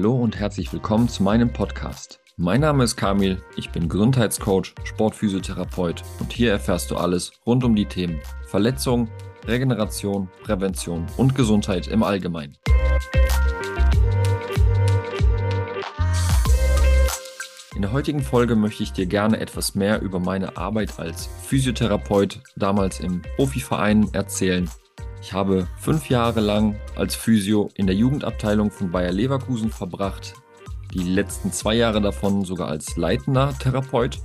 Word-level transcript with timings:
Hallo 0.00 0.14
und 0.14 0.38
herzlich 0.38 0.72
willkommen 0.72 1.10
zu 1.10 1.22
meinem 1.22 1.52
Podcast. 1.52 2.20
Mein 2.38 2.62
Name 2.62 2.84
ist 2.84 2.96
Kamil, 2.96 3.42
ich 3.56 3.68
bin 3.68 3.86
Gesundheitscoach, 3.86 4.74
Sportphysiotherapeut 4.82 6.02
und 6.20 6.32
hier 6.32 6.52
erfährst 6.52 6.90
du 6.90 6.96
alles 6.96 7.32
rund 7.44 7.64
um 7.64 7.76
die 7.76 7.84
Themen 7.84 8.18
Verletzung, 8.46 9.10
Regeneration, 9.46 10.30
Prävention 10.42 11.06
und 11.18 11.34
Gesundheit 11.34 11.86
im 11.86 12.02
Allgemeinen. 12.02 12.56
In 17.74 17.82
der 17.82 17.92
heutigen 17.92 18.22
Folge 18.22 18.56
möchte 18.56 18.82
ich 18.82 18.94
dir 18.94 19.04
gerne 19.04 19.38
etwas 19.38 19.74
mehr 19.74 20.00
über 20.00 20.18
meine 20.18 20.56
Arbeit 20.56 20.98
als 20.98 21.26
Physiotherapeut 21.26 22.40
damals 22.56 23.00
im 23.00 23.20
Profiverein 23.36 24.08
erzählen 24.14 24.70
ich 25.22 25.32
habe 25.32 25.68
fünf 25.76 26.08
Jahre 26.08 26.40
lang 26.40 26.76
als 26.96 27.14
Physio 27.14 27.70
in 27.74 27.86
der 27.86 27.94
Jugendabteilung 27.94 28.70
von 28.70 28.90
Bayer 28.90 29.12
Leverkusen 29.12 29.70
verbracht, 29.70 30.34
die 30.94 31.02
letzten 31.02 31.52
zwei 31.52 31.74
Jahre 31.74 32.00
davon 32.00 32.44
sogar 32.44 32.68
als 32.68 32.96
leitender 32.96 33.56
Therapeut. 33.58 34.18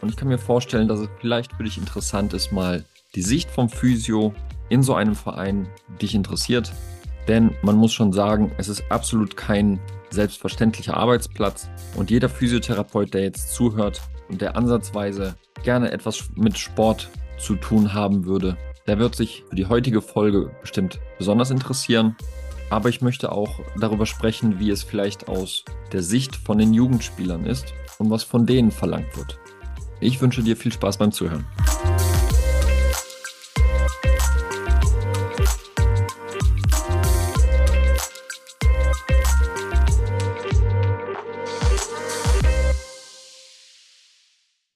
Und 0.00 0.10
ich 0.10 0.16
kann 0.16 0.28
mir 0.28 0.38
vorstellen, 0.38 0.88
dass 0.88 1.00
es 1.00 1.08
vielleicht 1.20 1.54
für 1.54 1.64
dich 1.64 1.78
interessant 1.78 2.34
ist, 2.34 2.52
mal 2.52 2.84
die 3.14 3.22
Sicht 3.22 3.50
vom 3.50 3.68
Physio 3.68 4.34
in 4.68 4.82
so 4.82 4.94
einem 4.94 5.14
Verein 5.14 5.68
dich 6.00 6.14
interessiert. 6.14 6.72
Denn 7.28 7.54
man 7.62 7.76
muss 7.76 7.92
schon 7.92 8.12
sagen, 8.12 8.52
es 8.58 8.68
ist 8.68 8.84
absolut 8.90 9.36
kein 9.36 9.80
selbstverständlicher 10.10 10.96
Arbeitsplatz. 10.96 11.68
Und 11.96 12.10
jeder 12.10 12.28
Physiotherapeut, 12.28 13.14
der 13.14 13.22
jetzt 13.22 13.54
zuhört 13.54 14.02
und 14.28 14.40
der 14.40 14.56
ansatzweise 14.56 15.34
gerne 15.62 15.92
etwas 15.92 16.30
mit 16.34 16.58
Sport 16.58 17.08
zu 17.38 17.54
tun 17.56 17.94
haben 17.94 18.24
würde, 18.24 18.56
der 18.86 18.98
wird 18.98 19.14
sich 19.14 19.44
für 19.48 19.56
die 19.56 19.66
heutige 19.66 20.02
Folge 20.02 20.50
bestimmt 20.60 21.00
besonders 21.18 21.50
interessieren. 21.50 22.16
Aber 22.70 22.88
ich 22.88 23.02
möchte 23.02 23.30
auch 23.32 23.60
darüber 23.78 24.06
sprechen, 24.06 24.58
wie 24.58 24.70
es 24.70 24.82
vielleicht 24.82 25.28
aus 25.28 25.64
der 25.92 26.02
Sicht 26.02 26.36
von 26.36 26.58
den 26.58 26.72
Jugendspielern 26.72 27.44
ist 27.44 27.74
und 27.98 28.10
was 28.10 28.24
von 28.24 28.46
denen 28.46 28.70
verlangt 28.70 29.16
wird. 29.16 29.38
Ich 30.00 30.20
wünsche 30.20 30.42
dir 30.42 30.56
viel 30.56 30.72
Spaß 30.72 30.96
beim 30.96 31.12
Zuhören. 31.12 31.46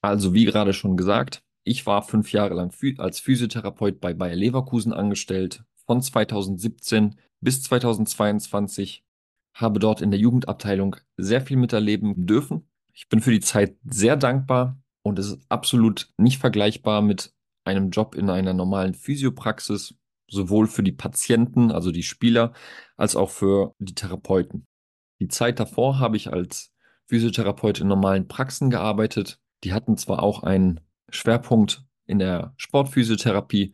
Also 0.01 0.33
wie 0.33 0.45
gerade 0.45 0.71
schon 0.71 0.95
gesagt, 0.95 1.43
ich 1.67 1.85
war 1.85 2.01
fünf 2.01 2.31
Jahre 2.31 2.53
lang 2.53 2.71
als 2.97 3.19
Physiotherapeut 3.19 3.99
bei 3.99 4.13
Bayer 4.13 4.35
Leverkusen 4.35 4.93
angestellt, 4.93 5.63
von 5.85 6.01
2017 6.01 7.15
bis 7.41 7.61
2022, 7.63 9.03
habe 9.53 9.79
dort 9.79 10.01
in 10.01 10.11
der 10.11 10.19
Jugendabteilung 10.19 10.95
sehr 11.17 11.41
viel 11.41 11.57
miterleben 11.57 12.25
dürfen. 12.25 12.69
Ich 12.93 13.09
bin 13.09 13.21
für 13.21 13.31
die 13.31 13.41
Zeit 13.41 13.75
sehr 13.85 14.15
dankbar 14.15 14.77
und 15.01 15.19
es 15.19 15.27
ist 15.27 15.39
absolut 15.49 16.09
nicht 16.17 16.39
vergleichbar 16.39 17.01
mit 17.01 17.33
einem 17.63 17.89
Job 17.89 18.15
in 18.15 18.29
einer 18.29 18.53
normalen 18.53 18.93
Physiopraxis, 18.93 19.95
sowohl 20.29 20.67
für 20.67 20.83
die 20.83 20.91
Patienten, 20.91 21.71
also 21.71 21.91
die 21.91 22.03
Spieler, 22.03 22.53
als 22.95 23.15
auch 23.15 23.29
für 23.29 23.75
die 23.79 23.95
Therapeuten. 23.95 24.65
Die 25.19 25.27
Zeit 25.27 25.59
davor 25.59 25.99
habe 25.99 26.17
ich 26.17 26.31
als 26.31 26.73
Physiotherapeut 27.07 27.79
in 27.79 27.87
normalen 27.87 28.27
Praxen 28.27 28.69
gearbeitet. 28.69 29.39
Die 29.63 29.73
hatten 29.73 29.97
zwar 29.97 30.21
auch 30.21 30.43
einen 30.43 30.81
Schwerpunkt 31.09 31.83
in 32.05 32.19
der 32.19 32.53
Sportphysiotherapie. 32.57 33.73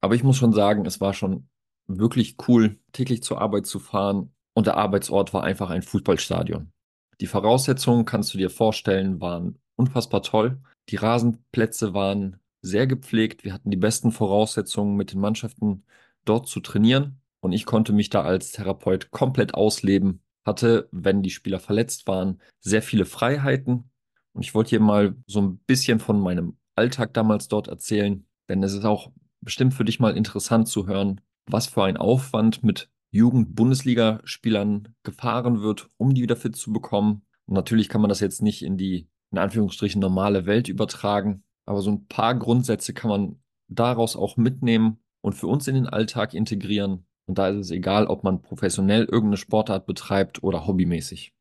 Aber 0.00 0.14
ich 0.14 0.24
muss 0.24 0.36
schon 0.36 0.52
sagen, 0.52 0.84
es 0.86 1.00
war 1.00 1.14
schon 1.14 1.48
wirklich 1.86 2.36
cool, 2.48 2.78
täglich 2.92 3.22
zur 3.22 3.40
Arbeit 3.40 3.66
zu 3.66 3.78
fahren 3.78 4.32
und 4.54 4.66
der 4.66 4.76
Arbeitsort 4.76 5.32
war 5.34 5.44
einfach 5.44 5.70
ein 5.70 5.82
Fußballstadion. 5.82 6.72
Die 7.20 7.26
Voraussetzungen, 7.26 8.04
kannst 8.04 8.34
du 8.34 8.38
dir 8.38 8.50
vorstellen, 8.50 9.20
waren 9.20 9.58
unfassbar 9.76 10.22
toll. 10.22 10.60
Die 10.88 10.96
Rasenplätze 10.96 11.94
waren 11.94 12.40
sehr 12.62 12.86
gepflegt. 12.86 13.44
Wir 13.44 13.52
hatten 13.52 13.70
die 13.70 13.76
besten 13.76 14.12
Voraussetzungen, 14.12 14.96
mit 14.96 15.12
den 15.12 15.20
Mannschaften 15.20 15.84
dort 16.24 16.48
zu 16.48 16.60
trainieren. 16.60 17.20
Und 17.40 17.52
ich 17.52 17.66
konnte 17.66 17.92
mich 17.92 18.10
da 18.10 18.22
als 18.22 18.52
Therapeut 18.52 19.10
komplett 19.10 19.54
ausleben, 19.54 20.22
hatte, 20.44 20.88
wenn 20.92 21.22
die 21.22 21.30
Spieler 21.30 21.60
verletzt 21.60 22.06
waren, 22.06 22.40
sehr 22.60 22.82
viele 22.82 23.04
Freiheiten. 23.04 23.90
Und 24.32 24.42
ich 24.42 24.54
wollte 24.54 24.70
hier 24.70 24.80
mal 24.80 25.16
so 25.26 25.40
ein 25.40 25.58
bisschen 25.58 25.98
von 25.98 26.20
meinem 26.20 26.56
Alltag 26.74 27.14
damals 27.14 27.48
dort 27.48 27.68
erzählen, 27.68 28.26
denn 28.48 28.62
es 28.62 28.72
ist 28.72 28.84
auch 28.84 29.12
bestimmt 29.40 29.74
für 29.74 29.84
dich 29.84 30.00
mal 30.00 30.16
interessant 30.16 30.68
zu 30.68 30.86
hören, 30.86 31.20
was 31.46 31.66
für 31.66 31.84
ein 31.84 31.96
Aufwand 31.96 32.62
mit 32.62 32.90
Jugend-Bundesligaspielern 33.10 34.94
gefahren 35.02 35.60
wird, 35.60 35.88
um 35.98 36.14
die 36.14 36.22
wieder 36.22 36.36
fit 36.36 36.56
zu 36.56 36.72
bekommen. 36.72 37.22
Und 37.46 37.54
natürlich 37.54 37.88
kann 37.88 38.00
man 38.00 38.08
das 38.08 38.20
jetzt 38.20 38.42
nicht 38.42 38.62
in 38.62 38.78
die, 38.78 39.08
in 39.30 39.38
Anführungsstrichen, 39.38 40.00
normale 40.00 40.46
Welt 40.46 40.68
übertragen, 40.68 41.44
aber 41.66 41.82
so 41.82 41.90
ein 41.90 42.06
paar 42.06 42.34
Grundsätze 42.34 42.94
kann 42.94 43.10
man 43.10 43.42
daraus 43.68 44.16
auch 44.16 44.36
mitnehmen 44.36 44.98
und 45.20 45.34
für 45.34 45.46
uns 45.46 45.68
in 45.68 45.74
den 45.74 45.86
Alltag 45.86 46.34
integrieren. 46.34 47.06
Und 47.26 47.38
da 47.38 47.48
ist 47.48 47.58
es 47.58 47.70
egal, 47.70 48.06
ob 48.06 48.24
man 48.24 48.42
professionell 48.42 49.04
irgendeine 49.04 49.36
Sportart 49.36 49.86
betreibt 49.86 50.42
oder 50.42 50.66
hobbymäßig. 50.66 51.34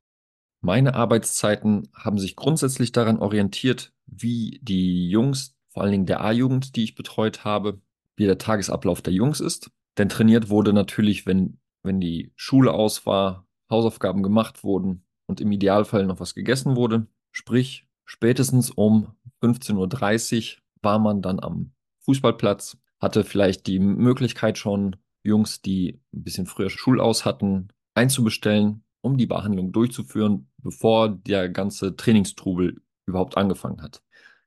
Meine 0.62 0.94
Arbeitszeiten 0.94 1.90
haben 1.94 2.20
sich 2.20 2.36
grundsätzlich 2.36 2.92
daran 2.92 3.18
orientiert, 3.18 3.94
wie 4.06 4.60
die 4.62 5.10
Jungs, 5.10 5.58
vor 5.70 5.82
allen 5.84 5.92
Dingen 5.92 6.06
der 6.06 6.22
A-Jugend, 6.22 6.76
die 6.76 6.84
ich 6.84 6.96
betreut 6.96 7.44
habe, 7.44 7.82
wie 8.16 8.26
der 8.26 8.38
Tagesablauf 8.38 9.02
der 9.02 9.14
Jungs 9.14 9.40
ist. 9.40 9.72
Denn 9.98 10.08
trainiert 10.08 10.50
wurde 10.50 10.72
natürlich, 10.72 11.26
wenn, 11.26 11.60
wenn 11.82 12.00
die 12.00 12.32
Schule 12.36 12.74
aus 12.74 13.06
war, 13.08 13.48
Hausaufgaben 13.72 14.22
gemacht 14.22 14.64
wurden 14.64 15.04
und 15.26 15.42
im 15.42 15.52
Idealfall 15.52 16.06
noch 16.06 16.20
was 16.20 16.36
gegessen 16.36 16.76
wurde. 16.76 17.08
Sprich, 17.32 17.88
spätestens 18.06 18.70
um 18.70 19.16
15.30 19.42 20.58
Uhr 20.58 20.62
war 20.84 21.00
man 21.00 21.24
dann 21.24 21.40
am 21.40 21.72
Fußballplatz, 22.02 22.78
hatte 23.00 23.24
vielleicht 23.24 23.66
die 23.66 23.80
Möglichkeit 23.80 24.58
schon, 24.58 24.98
Jungs, 25.24 25.62
die 25.62 26.02
ein 26.14 26.24
bisschen 26.24 26.46
früher 26.46 26.70
Schulaus 26.70 27.26
hatten, 27.26 27.70
einzubestellen, 27.96 28.84
um 29.02 29.18
die 29.18 29.28
Behandlung 29.28 29.72
durchzuführen, 29.72 30.51
bevor 30.64 31.10
der 31.10 31.50
ganze 31.50 31.96
Trainingstrubel 31.96 32.82
überhaupt 33.06 33.38
angefangen 33.38 33.82
hat. 33.82 34.02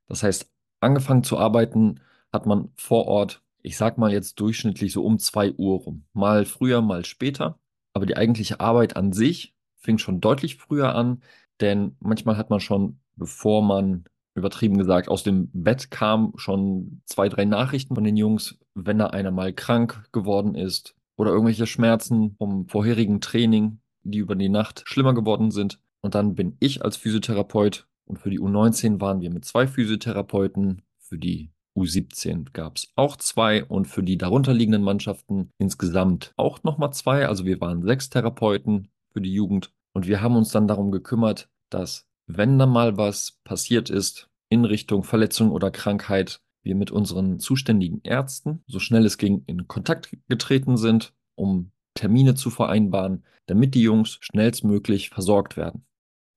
Das 0.06 0.22
heißt, 0.22 0.50
angefangen 0.80 1.24
zu 1.24 1.38
arbeiten 1.38 2.00
hat 2.32 2.46
man 2.46 2.70
vor 2.76 3.06
Ort, 3.06 3.42
ich 3.62 3.76
sag 3.76 3.98
mal 3.98 4.12
jetzt 4.12 4.40
durchschnittlich 4.40 4.92
so 4.92 5.04
um 5.04 5.18
zwei 5.18 5.52
Uhr 5.52 5.78
rum. 5.78 6.04
Mal 6.12 6.44
früher, 6.44 6.82
mal 6.82 7.04
später. 7.04 7.58
Aber 7.92 8.06
die 8.06 8.16
eigentliche 8.16 8.60
Arbeit 8.60 8.96
an 8.96 9.12
sich 9.12 9.54
fing 9.76 9.98
schon 9.98 10.20
deutlich 10.20 10.56
früher 10.56 10.94
an, 10.94 11.22
denn 11.60 11.96
manchmal 12.00 12.36
hat 12.36 12.50
man 12.50 12.60
schon, 12.60 12.98
bevor 13.16 13.62
man 13.62 14.04
übertrieben 14.34 14.76
gesagt, 14.76 15.08
aus 15.08 15.22
dem 15.22 15.48
Bett 15.52 15.90
kam, 15.90 16.32
schon 16.36 17.02
zwei, 17.04 17.28
drei 17.28 17.44
Nachrichten 17.44 17.94
von 17.94 18.04
den 18.04 18.16
Jungs, 18.16 18.58
wenn 18.74 18.98
da 18.98 19.06
einer 19.08 19.30
mal 19.30 19.52
krank 19.52 20.08
geworden 20.12 20.56
ist 20.56 20.96
oder 21.16 21.30
irgendwelche 21.30 21.66
Schmerzen 21.66 22.34
vom 22.36 22.68
vorherigen 22.68 23.20
Training, 23.20 23.78
die 24.02 24.18
über 24.18 24.34
die 24.34 24.48
Nacht 24.48 24.82
schlimmer 24.86 25.14
geworden 25.14 25.52
sind. 25.52 25.78
Und 26.04 26.14
dann 26.14 26.34
bin 26.34 26.58
ich 26.60 26.84
als 26.84 26.98
Physiotherapeut 26.98 27.88
und 28.04 28.18
für 28.18 28.28
die 28.28 28.38
U19 28.38 29.00
waren 29.00 29.22
wir 29.22 29.30
mit 29.30 29.46
zwei 29.46 29.66
Physiotherapeuten. 29.66 30.82
Für 30.98 31.16
die 31.16 31.50
U17 31.74 32.52
gab 32.52 32.76
es 32.76 32.92
auch 32.94 33.16
zwei 33.16 33.64
und 33.64 33.86
für 33.86 34.02
die 34.02 34.18
darunterliegenden 34.18 34.82
Mannschaften 34.82 35.48
insgesamt 35.56 36.34
auch 36.36 36.62
nochmal 36.62 36.92
zwei. 36.92 37.26
Also 37.26 37.46
wir 37.46 37.58
waren 37.62 37.80
sechs 37.80 38.10
Therapeuten 38.10 38.88
für 39.14 39.22
die 39.22 39.32
Jugend 39.32 39.72
und 39.94 40.06
wir 40.06 40.20
haben 40.20 40.36
uns 40.36 40.50
dann 40.50 40.68
darum 40.68 40.92
gekümmert, 40.92 41.48
dass 41.70 42.06
wenn 42.26 42.58
da 42.58 42.66
mal 42.66 42.98
was 42.98 43.40
passiert 43.42 43.88
ist 43.88 44.28
in 44.50 44.66
Richtung 44.66 45.04
Verletzung 45.04 45.52
oder 45.52 45.70
Krankheit, 45.70 46.42
wir 46.64 46.74
mit 46.74 46.90
unseren 46.90 47.38
zuständigen 47.38 48.02
Ärzten 48.04 48.62
so 48.66 48.78
schnell 48.78 49.06
es 49.06 49.16
ging 49.16 49.42
in 49.46 49.68
Kontakt 49.68 50.14
getreten 50.28 50.76
sind, 50.76 51.14
um 51.34 51.72
Termine 51.94 52.34
zu 52.34 52.50
vereinbaren, 52.50 53.24
damit 53.46 53.74
die 53.74 53.82
Jungs 53.82 54.18
schnellstmöglich 54.20 55.08
versorgt 55.08 55.56
werden. 55.56 55.86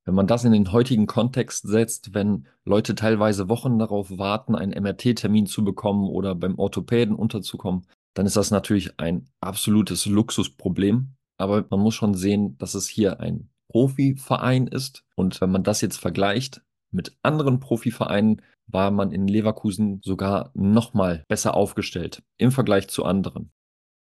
Wenn 0.08 0.16
man 0.16 0.26
das 0.26 0.46
in 0.46 0.54
den 0.54 0.72
heutigen 0.72 1.06
Kontext 1.06 1.68
setzt, 1.68 2.14
wenn 2.14 2.48
Leute 2.64 2.96
teilweise 2.96 3.50
Wochen 3.50 3.78
darauf 3.78 4.18
warten, 4.18 4.56
einen 4.56 4.72
MRT-Termin 4.72 5.48
zu 5.48 5.66
bekommen 5.66 6.08
oder 6.10 6.34
beim 6.34 6.58
Orthopäden 6.58 7.14
unterzukommen, 7.14 7.86
dann 8.14 8.26
ist 8.26 8.38
das 8.38 8.50
natürlich 8.50 9.02
ein 9.02 9.28
absolutes 9.42 10.06
Luxusproblem. 10.06 11.10
Aber 11.38 11.66
man 11.70 11.82
muss 11.82 11.96
schon 11.96 12.14
sehen, 12.14 12.58
dass 12.58 12.74
es 12.74 12.88
hier 12.88 13.20
ein 13.20 13.50
Profiverein 13.70 14.68
ist. 14.68 15.04
Und 15.18 15.42
wenn 15.42 15.52
man 15.52 15.64
das 15.64 15.82
jetzt 15.82 15.98
vergleicht 15.98 16.62
mit 16.90 17.18
anderen 17.22 17.60
Profivereinen, 17.60 18.42
war 18.66 18.92
man 18.92 19.12
in 19.12 19.28
Leverkusen 19.28 20.00
sogar 20.06 20.52
nochmal 20.54 21.26
besser 21.28 21.54
aufgestellt 21.54 22.24
im 22.38 22.54
Vergleich 22.54 22.88
zu 22.88 23.04
anderen. 23.04 23.52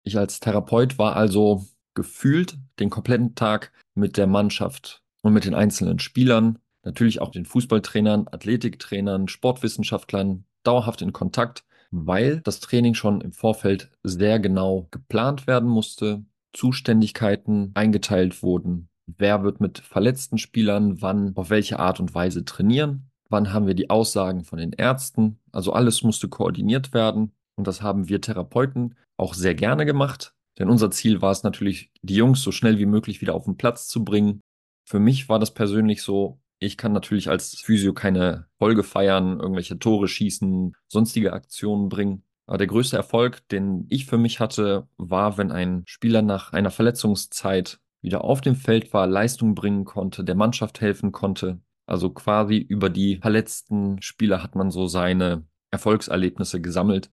Ich 0.03 0.19
als 0.19 0.41
Therapeut 0.41 0.99
war 0.99 1.15
also 1.15 1.65
gefühlt 1.95 2.59
den 2.81 2.91
kompletten 2.91 3.37
Tag 3.37 3.71
mit 3.95 4.17
der 4.17 4.27
Mannschaft 4.27 5.03
und 5.23 5.33
mit 5.33 5.45
den 5.45 5.55
einzelnen 5.55 5.99
Spielern, 5.99 6.59
natürlich 6.85 7.21
auch 7.21 7.31
den 7.31 7.47
Fußballtrainern, 7.47 8.29
Athletiktrainern, 8.31 9.29
Sportwissenschaftlern 9.29 10.45
dauerhaft 10.65 11.03
in 11.03 11.13
Kontakt, 11.13 11.65
weil 11.91 12.41
das 12.41 12.61
Training 12.61 12.95
schon 12.95 13.21
im 13.21 13.33
Vorfeld 13.33 13.91
sehr 14.03 14.41
genau 14.41 14.89
geplant 14.91 15.47
werden 15.47 15.69
musste, 15.69 16.25
Zuständigkeiten 16.53 17.71
eingeteilt 17.75 18.43
wurden, 18.43 18.89
wer 19.07 19.43
wird 19.43 19.61
mit 19.61 19.79
verletzten 19.79 20.39
Spielern 20.39 21.01
wann 21.01 21.33
auf 21.37 21.51
welche 21.51 21.79
Art 21.79 22.01
und 22.01 22.15
Weise 22.15 22.45
trainieren, 22.45 23.11
wann 23.29 23.53
haben 23.53 23.67
wir 23.67 23.75
die 23.75 23.91
Aussagen 23.91 24.45
von 24.45 24.59
den 24.59 24.73
Ärzten. 24.73 25.39
Also 25.51 25.73
alles 25.73 26.03
musste 26.03 26.29
koordiniert 26.29 26.93
werden 26.93 27.33
und 27.57 27.67
das 27.67 27.83
haben 27.83 28.09
wir 28.09 28.21
Therapeuten 28.21 28.95
auch 29.17 29.35
sehr 29.35 29.55
gerne 29.55 29.87
gemacht. 29.87 30.35
Denn 30.59 30.69
unser 30.69 30.91
Ziel 30.91 31.23
war 31.23 31.31
es 31.31 31.43
natürlich, 31.43 31.91
die 32.03 32.17
Jungs 32.17 32.43
so 32.43 32.53
schnell 32.53 32.79
wie 32.79 32.87
möglich 32.87 33.21
wieder 33.21 33.35
auf 33.35 33.45
den 33.45 33.57
Platz 33.57 33.89
zu 33.89 34.05
bringen. 34.05 34.41
Für 34.85 34.99
mich 34.99 35.29
war 35.29 35.39
das 35.39 35.55
persönlich 35.55 36.03
so, 36.03 36.41
ich 36.59 36.77
kann 36.77 36.93
natürlich 36.93 37.29
als 37.29 37.61
Physio 37.61 37.93
keine 37.93 38.47
Folge 38.59 38.85
feiern, 38.85 39.41
irgendwelche 39.41 39.79
Tore 39.79 40.07
schießen, 40.07 40.77
sonstige 40.87 41.33
Aktionen 41.33 41.89
bringen. 41.89 42.25
Aber 42.47 42.59
der 42.59 42.67
größte 42.67 42.97
Erfolg, 42.97 43.47
den 43.49 43.87
ich 43.89 44.07
für 44.07 44.19
mich 44.19 44.41
hatte, 44.41 44.89
war, 44.97 45.39
wenn 45.39 45.51
ein 45.51 45.83
Spieler 45.87 46.23
nach 46.23 46.53
einer 46.53 46.71
Verletzungszeit 46.71 47.81
wieder 48.01 48.25
auf 48.25 48.41
dem 48.41 48.57
Feld 48.57 48.93
war, 48.93 49.07
Leistung 49.07 49.55
bringen 49.55 49.85
konnte, 49.85 50.25
der 50.25 50.35
Mannschaft 50.35 50.81
helfen 50.81 51.13
konnte. 51.13 51.61
Also 51.87 52.11
quasi 52.11 52.57
über 52.59 52.91
die 52.91 53.17
verletzten 53.17 54.01
Spieler 54.03 54.43
hat 54.43 54.55
man 54.55 54.71
so 54.71 54.87
seine 54.87 55.47
Erfolgserlebnisse 55.71 56.61
gesammelt. 56.61 57.11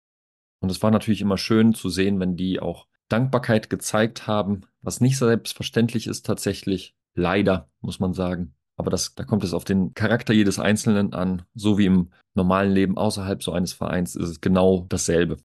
Und 0.61 0.71
es 0.71 0.83
war 0.83 0.91
natürlich 0.91 1.21
immer 1.21 1.39
schön 1.39 1.75
zu 1.75 1.89
sehen, 1.89 2.19
wenn 2.19 2.37
die 2.37 2.61
auch 2.61 2.87
Dankbarkeit 3.09 3.71
gezeigt 3.71 4.27
haben, 4.27 4.63
was 4.81 5.01
nicht 5.01 5.19
selbstverständlich 5.19 6.07
ist 6.07 6.27
tatsächlich. 6.27 6.95
Leider, 7.17 7.69
muss 7.81 7.99
man 7.99 8.13
sagen. 8.13 8.55
Aber 8.77 8.91
das, 8.91 9.15
da 9.15 9.25
kommt 9.25 9.43
es 9.43 9.55
auf 9.55 9.65
den 9.65 9.95
Charakter 9.95 10.33
jedes 10.33 10.59
Einzelnen 10.59 11.15
an. 11.15 11.43
So 11.55 11.79
wie 11.79 11.87
im 11.87 12.11
normalen 12.35 12.71
Leben 12.71 12.99
außerhalb 12.99 13.43
so 13.43 13.53
eines 13.53 13.73
Vereins 13.73 14.15
ist 14.15 14.29
es 14.29 14.41
genau 14.41 14.87
dasselbe. 14.89 15.39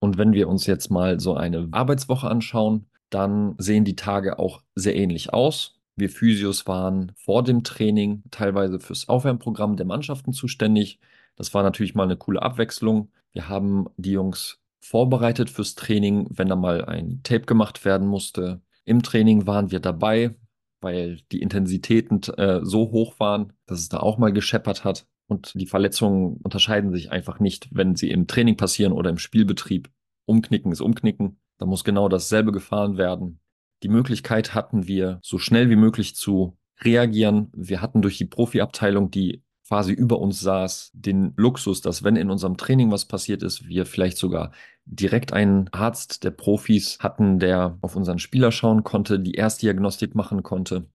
Und 0.00 0.16
wenn 0.16 0.32
wir 0.32 0.48
uns 0.48 0.66
jetzt 0.66 0.90
mal 0.90 1.20
so 1.20 1.34
eine 1.34 1.68
Arbeitswoche 1.72 2.28
anschauen, 2.28 2.86
dann 3.10 3.54
sehen 3.58 3.84
die 3.84 3.96
Tage 3.96 4.38
auch 4.38 4.62
sehr 4.74 4.96
ähnlich 4.96 5.32
aus. 5.32 5.78
Wir 5.94 6.08
Physios 6.08 6.66
waren 6.66 7.12
vor 7.16 7.44
dem 7.44 7.62
Training 7.64 8.22
teilweise 8.30 8.80
fürs 8.80 9.08
Aufwärmprogramm 9.08 9.76
der 9.76 9.84
Mannschaften 9.84 10.32
zuständig. 10.32 10.98
Das 11.36 11.52
war 11.52 11.62
natürlich 11.62 11.94
mal 11.94 12.04
eine 12.04 12.16
coole 12.16 12.40
Abwechslung. 12.40 13.10
Wir 13.32 13.48
haben 13.48 13.86
die 13.98 14.12
Jungs 14.12 14.58
vorbereitet 14.80 15.50
fürs 15.50 15.74
Training, 15.74 16.28
wenn 16.30 16.48
da 16.48 16.56
mal 16.56 16.86
ein 16.86 17.20
Tape 17.22 17.44
gemacht 17.44 17.84
werden 17.84 18.06
musste. 18.06 18.62
Im 18.86 19.02
Training 19.02 19.46
waren 19.46 19.70
wir 19.70 19.80
dabei, 19.80 20.34
weil 20.80 21.20
die 21.32 21.40
Intensitäten 21.40 22.20
äh, 22.36 22.60
so 22.62 22.90
hoch 22.90 23.18
waren, 23.18 23.52
dass 23.66 23.80
es 23.80 23.88
da 23.88 23.98
auch 23.98 24.18
mal 24.18 24.32
gescheppert 24.32 24.84
hat. 24.84 25.06
Und 25.26 25.52
die 25.54 25.66
Verletzungen 25.66 26.38
unterscheiden 26.42 26.92
sich 26.92 27.10
einfach 27.10 27.38
nicht, 27.38 27.68
wenn 27.70 27.94
sie 27.94 28.10
im 28.10 28.26
Training 28.26 28.56
passieren 28.56 28.92
oder 28.92 29.10
im 29.10 29.18
Spielbetrieb. 29.18 29.90
Umknicken 30.26 30.72
ist 30.72 30.80
Umknicken. 30.80 31.38
Da 31.58 31.66
muss 31.66 31.84
genau 31.84 32.08
dasselbe 32.08 32.52
gefahren 32.52 32.96
werden. 32.96 33.40
Die 33.82 33.88
Möglichkeit 33.88 34.54
hatten 34.54 34.86
wir, 34.86 35.20
so 35.22 35.38
schnell 35.38 35.70
wie 35.70 35.76
möglich 35.76 36.16
zu 36.16 36.56
reagieren. 36.82 37.50
Wir 37.54 37.80
hatten 37.80 38.02
durch 38.02 38.18
die 38.18 38.24
Profiabteilung, 38.24 39.10
die 39.10 39.42
quasi 39.68 39.92
über 39.92 40.18
uns 40.18 40.40
saß, 40.40 40.90
den 40.94 41.32
Luxus, 41.36 41.80
dass 41.80 42.02
wenn 42.02 42.16
in 42.16 42.30
unserem 42.30 42.56
Training 42.56 42.90
was 42.90 43.04
passiert 43.04 43.42
ist, 43.42 43.68
wir 43.68 43.86
vielleicht 43.86 44.16
sogar 44.16 44.50
direkt 44.90 45.32
einen 45.32 45.68
Arzt 45.72 46.24
der 46.24 46.30
Profis 46.30 46.98
hatten, 47.00 47.38
der 47.38 47.78
auf 47.80 47.96
unseren 47.96 48.18
Spieler 48.18 48.52
schauen 48.52 48.84
konnte, 48.84 49.20
die 49.20 49.34
Erstdiagnostik 49.34 50.14
machen 50.14 50.42
konnte. 50.42 50.90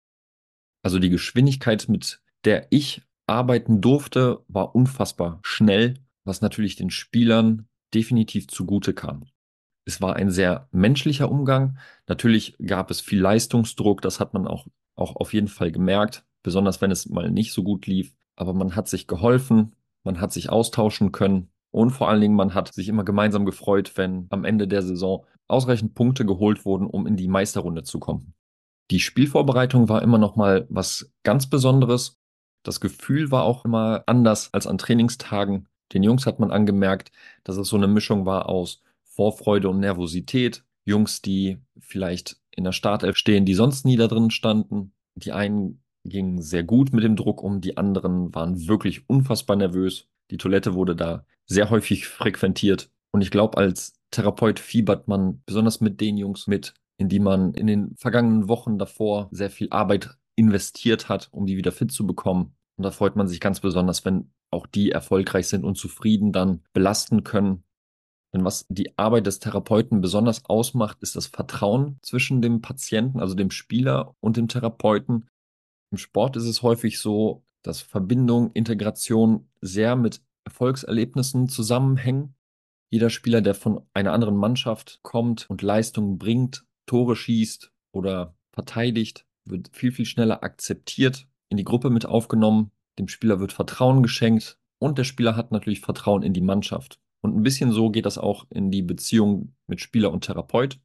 Also 0.82 0.98
die 0.98 1.10
Geschwindigkeit, 1.10 1.88
mit 1.88 2.20
der 2.44 2.66
ich 2.70 3.02
arbeiten 3.26 3.80
durfte, 3.80 4.40
war 4.48 4.74
unfassbar 4.74 5.40
schnell, 5.42 5.94
was 6.24 6.40
natürlich 6.40 6.76
den 6.76 6.90
Spielern 6.90 7.68
definitiv 7.94 8.48
zugute 8.48 8.94
kam. 8.94 9.24
Es 9.84 10.00
war 10.00 10.16
ein 10.16 10.30
sehr 10.30 10.68
menschlicher 10.72 11.30
Umgang. 11.30 11.78
Natürlich 12.06 12.56
gab 12.64 12.90
es 12.90 13.00
viel 13.00 13.20
Leistungsdruck, 13.20 14.00
das 14.00 14.20
hat 14.20 14.32
man 14.32 14.46
auch, 14.46 14.66
auch 14.96 15.16
auf 15.16 15.34
jeden 15.34 15.48
Fall 15.48 15.70
gemerkt, 15.70 16.24
besonders 16.42 16.80
wenn 16.80 16.90
es 16.90 17.08
mal 17.08 17.30
nicht 17.30 17.52
so 17.52 17.62
gut 17.62 17.86
lief 17.86 18.14
aber 18.36 18.54
man 18.54 18.76
hat 18.76 18.88
sich 18.88 19.06
geholfen, 19.06 19.74
man 20.04 20.20
hat 20.20 20.32
sich 20.32 20.50
austauschen 20.50 21.12
können 21.12 21.51
und 21.72 21.90
vor 21.90 22.08
allen 22.08 22.20
Dingen 22.20 22.36
man 22.36 22.54
hat 22.54 22.72
sich 22.72 22.88
immer 22.88 23.04
gemeinsam 23.04 23.44
gefreut, 23.44 23.92
wenn 23.96 24.26
am 24.30 24.44
Ende 24.44 24.68
der 24.68 24.82
Saison 24.82 25.26
ausreichend 25.48 25.94
Punkte 25.94 26.24
geholt 26.24 26.64
wurden, 26.64 26.86
um 26.86 27.06
in 27.06 27.16
die 27.16 27.28
Meisterrunde 27.28 27.82
zu 27.82 27.98
kommen. 27.98 28.34
Die 28.90 29.00
Spielvorbereitung 29.00 29.88
war 29.88 30.02
immer 30.02 30.18
noch 30.18 30.36
mal 30.36 30.66
was 30.68 31.10
ganz 31.22 31.48
Besonderes. 31.48 32.20
Das 32.62 32.80
Gefühl 32.80 33.30
war 33.30 33.44
auch 33.44 33.64
immer 33.64 34.04
anders 34.06 34.52
als 34.52 34.66
an 34.66 34.78
Trainingstagen. 34.78 35.66
Den 35.92 36.02
Jungs 36.02 36.26
hat 36.26 36.38
man 36.38 36.50
angemerkt, 36.50 37.10
dass 37.42 37.56
es 37.56 37.68
so 37.68 37.76
eine 37.76 37.88
Mischung 37.88 38.26
war 38.26 38.48
aus 38.48 38.82
Vorfreude 39.02 39.68
und 39.68 39.80
Nervosität. 39.80 40.64
Jungs, 40.84 41.22
die 41.22 41.58
vielleicht 41.78 42.36
in 42.50 42.64
der 42.64 42.72
Startelf 42.72 43.16
stehen, 43.16 43.44
die 43.44 43.54
sonst 43.54 43.84
nie 43.84 43.96
da 43.96 44.08
drin 44.08 44.30
standen. 44.30 44.92
Die 45.14 45.32
einen 45.32 45.82
ging 46.04 46.40
sehr 46.40 46.64
gut 46.64 46.92
mit 46.92 47.04
dem 47.04 47.16
Druck 47.16 47.42
um. 47.42 47.60
Die 47.60 47.76
anderen 47.76 48.34
waren 48.34 48.66
wirklich 48.66 49.08
unfassbar 49.08 49.56
nervös. 49.56 50.08
Die 50.30 50.38
Toilette 50.38 50.74
wurde 50.74 50.96
da 50.96 51.24
sehr 51.52 51.70
häufig 51.70 52.08
frequentiert. 52.08 52.90
Und 53.12 53.20
ich 53.20 53.30
glaube, 53.30 53.58
als 53.58 53.94
Therapeut 54.10 54.58
fiebert 54.58 55.06
man 55.08 55.42
besonders 55.46 55.80
mit 55.80 56.00
den 56.00 56.16
Jungs 56.16 56.46
mit, 56.46 56.74
in 56.96 57.08
die 57.08 57.18
man 57.18 57.54
in 57.54 57.66
den 57.66 57.94
vergangenen 57.96 58.48
Wochen 58.48 58.78
davor 58.78 59.28
sehr 59.30 59.50
viel 59.50 59.68
Arbeit 59.70 60.16
investiert 60.34 61.08
hat, 61.08 61.28
um 61.30 61.46
die 61.46 61.56
wieder 61.56 61.72
fit 61.72 61.92
zu 61.92 62.06
bekommen. 62.06 62.54
Und 62.76 62.84
da 62.84 62.90
freut 62.90 63.16
man 63.16 63.28
sich 63.28 63.40
ganz 63.40 63.60
besonders, 63.60 64.04
wenn 64.04 64.32
auch 64.50 64.66
die 64.66 64.90
erfolgreich 64.90 65.48
sind 65.48 65.64
und 65.64 65.76
zufrieden 65.76 66.32
dann 66.32 66.62
belasten 66.72 67.22
können. 67.24 67.64
Denn 68.34 68.44
was 68.44 68.66
die 68.68 68.96
Arbeit 68.98 69.26
des 69.26 69.38
Therapeuten 69.38 70.00
besonders 70.00 70.46
ausmacht, 70.46 70.98
ist 71.02 71.16
das 71.16 71.26
Vertrauen 71.26 71.98
zwischen 72.02 72.40
dem 72.40 72.62
Patienten, 72.62 73.20
also 73.20 73.34
dem 73.34 73.50
Spieler 73.50 74.14
und 74.20 74.38
dem 74.38 74.48
Therapeuten. 74.48 75.28
Im 75.90 75.98
Sport 75.98 76.36
ist 76.36 76.46
es 76.46 76.62
häufig 76.62 76.98
so, 76.98 77.44
dass 77.62 77.82
Verbindung, 77.82 78.50
Integration 78.52 79.48
sehr 79.60 79.96
mit 79.96 80.22
Erfolgserlebnissen 80.44 81.48
zusammenhängen. 81.48 82.34
Jeder 82.90 83.10
Spieler, 83.10 83.40
der 83.40 83.54
von 83.54 83.86
einer 83.94 84.12
anderen 84.12 84.36
Mannschaft 84.36 85.00
kommt 85.02 85.48
und 85.48 85.62
Leistungen 85.62 86.18
bringt, 86.18 86.64
Tore 86.86 87.16
schießt 87.16 87.72
oder 87.92 88.36
verteidigt, 88.52 89.26
wird 89.44 89.70
viel, 89.72 89.92
viel 89.92 90.06
schneller 90.06 90.42
akzeptiert, 90.42 91.26
in 91.48 91.56
die 91.56 91.64
Gruppe 91.64 91.90
mit 91.90 92.06
aufgenommen. 92.06 92.70
Dem 92.98 93.08
Spieler 93.08 93.40
wird 93.40 93.52
Vertrauen 93.52 94.02
geschenkt 94.02 94.58
und 94.78 94.98
der 94.98 95.04
Spieler 95.04 95.36
hat 95.36 95.52
natürlich 95.52 95.80
Vertrauen 95.80 96.22
in 96.22 96.32
die 96.32 96.40
Mannschaft. 96.40 96.98
Und 97.22 97.36
ein 97.36 97.42
bisschen 97.42 97.72
so 97.72 97.90
geht 97.90 98.04
das 98.04 98.18
auch 98.18 98.46
in 98.50 98.70
die 98.70 98.82
Beziehung 98.82 99.54
mit 99.66 99.80
Spieler 99.80 100.12
und 100.12 100.24
Therapeut. 100.24 100.80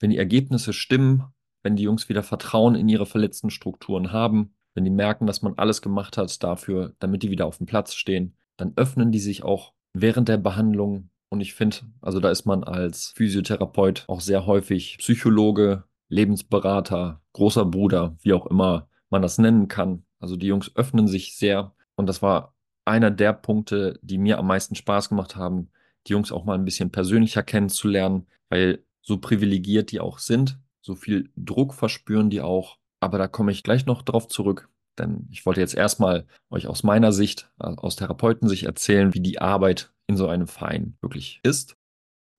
Wenn 0.00 0.10
die 0.10 0.18
Ergebnisse 0.18 0.72
stimmen, 0.72 1.24
wenn 1.62 1.76
die 1.76 1.82
Jungs 1.82 2.08
wieder 2.08 2.22
Vertrauen 2.22 2.74
in 2.74 2.88
ihre 2.88 3.06
verletzten 3.06 3.50
Strukturen 3.50 4.12
haben, 4.12 4.54
wenn 4.74 4.84
die 4.84 4.90
merken, 4.90 5.26
dass 5.26 5.42
man 5.42 5.54
alles 5.58 5.82
gemacht 5.82 6.16
hat 6.16 6.42
dafür, 6.42 6.94
damit 6.98 7.22
die 7.22 7.30
wieder 7.30 7.46
auf 7.46 7.58
dem 7.58 7.66
Platz 7.66 7.94
stehen, 7.94 8.36
dann 8.62 8.72
öffnen 8.76 9.10
die 9.10 9.18
sich 9.18 9.42
auch 9.42 9.72
während 9.92 10.28
der 10.28 10.38
Behandlung. 10.38 11.10
Und 11.28 11.40
ich 11.40 11.54
finde, 11.54 11.78
also 12.00 12.20
da 12.20 12.30
ist 12.30 12.46
man 12.46 12.62
als 12.62 13.08
Physiotherapeut 13.16 14.04
auch 14.06 14.20
sehr 14.20 14.46
häufig 14.46 14.98
Psychologe, 14.98 15.84
Lebensberater, 16.08 17.20
großer 17.32 17.64
Bruder, 17.64 18.16
wie 18.22 18.32
auch 18.32 18.46
immer 18.46 18.88
man 19.10 19.20
das 19.20 19.38
nennen 19.38 19.66
kann. 19.66 20.04
Also 20.20 20.36
die 20.36 20.46
Jungs 20.46 20.70
öffnen 20.76 21.08
sich 21.08 21.36
sehr. 21.36 21.74
Und 21.96 22.06
das 22.06 22.22
war 22.22 22.54
einer 22.84 23.10
der 23.10 23.32
Punkte, 23.32 23.98
die 24.02 24.18
mir 24.18 24.38
am 24.38 24.46
meisten 24.46 24.76
Spaß 24.76 25.08
gemacht 25.08 25.34
haben, 25.34 25.70
die 26.06 26.12
Jungs 26.12 26.30
auch 26.30 26.44
mal 26.44 26.54
ein 26.54 26.64
bisschen 26.64 26.90
persönlicher 26.90 27.42
kennenzulernen, 27.42 28.26
weil 28.48 28.84
so 29.00 29.18
privilegiert 29.18 29.90
die 29.90 30.00
auch 30.00 30.18
sind, 30.18 30.60
so 30.80 30.94
viel 30.94 31.30
Druck 31.36 31.74
verspüren 31.74 32.30
die 32.30 32.40
auch. 32.40 32.78
Aber 33.00 33.18
da 33.18 33.26
komme 33.26 33.50
ich 33.50 33.64
gleich 33.64 33.86
noch 33.86 34.02
drauf 34.02 34.28
zurück. 34.28 34.68
Denn 35.02 35.26
ich 35.30 35.44
wollte 35.44 35.60
jetzt 35.60 35.74
erstmal 35.74 36.26
euch 36.48 36.68
aus 36.68 36.84
meiner 36.84 37.12
Sicht, 37.12 37.50
äh, 37.58 37.66
aus 37.66 37.96
Therapeutensicht 37.96 38.64
erzählen, 38.64 39.12
wie 39.12 39.20
die 39.20 39.40
Arbeit 39.40 39.92
in 40.06 40.16
so 40.16 40.28
einem 40.28 40.46
Verein 40.46 40.96
wirklich 41.00 41.40
ist. 41.42 41.76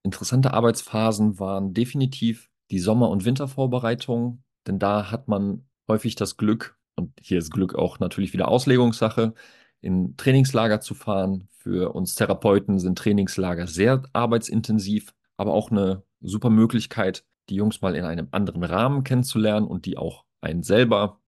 Interessante 0.03 0.53
Arbeitsphasen 0.53 1.39
waren 1.39 1.73
definitiv 1.73 2.49
die 2.71 2.79
Sommer- 2.79 3.09
und 3.09 3.25
Wintervorbereitung, 3.25 4.43
denn 4.67 4.79
da 4.79 5.11
hat 5.11 5.27
man 5.27 5.65
häufig 5.87 6.15
das 6.15 6.37
Glück, 6.37 6.77
und 6.95 7.11
hier 7.21 7.37
ist 7.37 7.51
Glück 7.51 7.75
auch 7.75 7.99
natürlich 7.99 8.33
wieder 8.33 8.47
Auslegungssache, 8.47 9.33
in 9.81 10.15
Trainingslager 10.15 10.79
zu 10.79 10.95
fahren. 10.95 11.47
Für 11.49 11.93
uns 11.93 12.15
Therapeuten 12.15 12.79
sind 12.79 12.97
Trainingslager 12.97 13.67
sehr 13.67 14.03
arbeitsintensiv, 14.13 15.13
aber 15.37 15.53
auch 15.53 15.71
eine 15.71 16.03
super 16.21 16.49
Möglichkeit, 16.49 17.25
die 17.49 17.55
Jungs 17.55 17.81
mal 17.81 17.95
in 17.95 18.05
einem 18.05 18.29
anderen 18.31 18.63
Rahmen 18.63 19.03
kennenzulernen 19.03 19.67
und 19.67 19.85
die 19.85 19.97
auch 19.97 20.25
einen 20.41 20.63
selber 20.63 21.21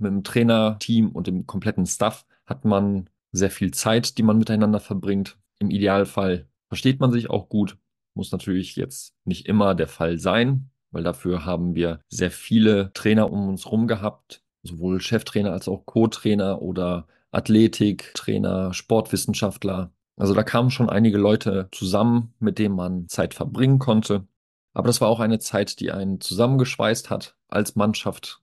mit 0.00 0.10
dem 0.10 0.24
Trainerteam 0.24 1.10
und 1.10 1.26
dem 1.26 1.46
kompletten 1.46 1.86
Staff 1.86 2.26
hat 2.46 2.64
man 2.64 3.08
sehr 3.32 3.50
viel 3.50 3.72
Zeit, 3.72 4.18
die 4.18 4.22
man 4.22 4.38
miteinander 4.38 4.80
verbringt. 4.80 5.38
Im 5.58 5.70
Idealfall 5.70 6.48
versteht 6.68 7.00
man 7.00 7.12
sich 7.12 7.30
auch 7.30 7.48
gut. 7.48 7.78
Muss 8.14 8.32
natürlich 8.32 8.76
jetzt 8.76 9.14
nicht 9.24 9.46
immer 9.46 9.74
der 9.74 9.88
Fall 9.88 10.18
sein, 10.18 10.70
weil 10.90 11.02
dafür 11.02 11.44
haben 11.44 11.74
wir 11.74 12.00
sehr 12.08 12.30
viele 12.30 12.92
Trainer 12.92 13.30
um 13.30 13.48
uns 13.48 13.70
rum 13.70 13.86
gehabt, 13.86 14.42
sowohl 14.62 15.00
Cheftrainer 15.00 15.52
als 15.52 15.68
auch 15.68 15.86
Co-Trainer 15.86 16.60
oder 16.60 17.06
Athletiktrainer, 17.30 18.74
Sportwissenschaftler. 18.74 19.92
Also 20.16 20.34
da 20.34 20.42
kamen 20.42 20.70
schon 20.70 20.90
einige 20.90 21.18
Leute 21.18 21.68
zusammen, 21.72 22.34
mit 22.40 22.58
denen 22.58 22.74
man 22.74 23.08
Zeit 23.08 23.34
verbringen 23.34 23.78
konnte. 23.78 24.26
Aber 24.72 24.86
das 24.86 25.00
war 25.00 25.08
auch 25.08 25.20
eine 25.20 25.38
Zeit, 25.38 25.80
die 25.80 25.90
einen 25.90 26.20
zusammengeschweißt 26.20 27.10
hat 27.10 27.36
als 27.48 27.76
Mannschaft. 27.76 28.39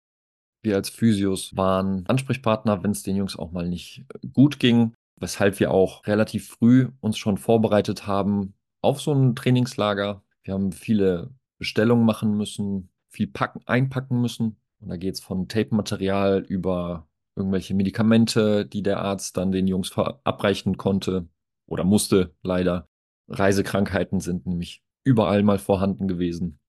Wir 0.63 0.75
als 0.75 0.89
Physios 0.89 1.55
waren 1.55 2.05
Ansprechpartner, 2.07 2.83
wenn 2.83 2.91
es 2.91 3.03
den 3.03 3.15
Jungs 3.15 3.37
auch 3.37 3.51
mal 3.51 3.67
nicht 3.67 4.05
gut 4.33 4.59
ging, 4.59 4.93
weshalb 5.15 5.59
wir 5.59 5.71
auch 5.71 6.05
relativ 6.05 6.49
früh 6.49 6.89
uns 6.99 7.17
schon 7.17 7.37
vorbereitet 7.37 8.07
haben 8.07 8.53
auf 8.81 9.01
so 9.01 9.13
ein 9.13 9.35
Trainingslager. 9.35 10.23
Wir 10.43 10.53
haben 10.53 10.71
viele 10.71 11.33
Bestellungen 11.57 12.05
machen 12.05 12.35
müssen, 12.37 12.89
viel 13.09 13.27
packen, 13.27 13.61
einpacken 13.65 14.21
müssen. 14.21 14.57
Und 14.79 14.89
da 14.89 14.97
geht 14.97 15.15
es 15.15 15.21
von 15.21 15.47
Tape-Material 15.47 16.39
über 16.47 17.07
irgendwelche 17.35 17.75
Medikamente, 17.75 18.65
die 18.65 18.83
der 18.83 18.99
Arzt 18.99 19.37
dann 19.37 19.51
den 19.51 19.67
Jungs 19.67 19.89
verabreichen 19.89 20.77
konnte 20.77 21.27
oder 21.67 21.83
musste, 21.83 22.35
leider. 22.41 22.87
Reisekrankheiten 23.27 24.19
sind 24.19 24.45
nämlich 24.45 24.83
überall 25.03 25.43
mal 25.43 25.59
vorhanden 25.59 26.07
gewesen. 26.07 26.59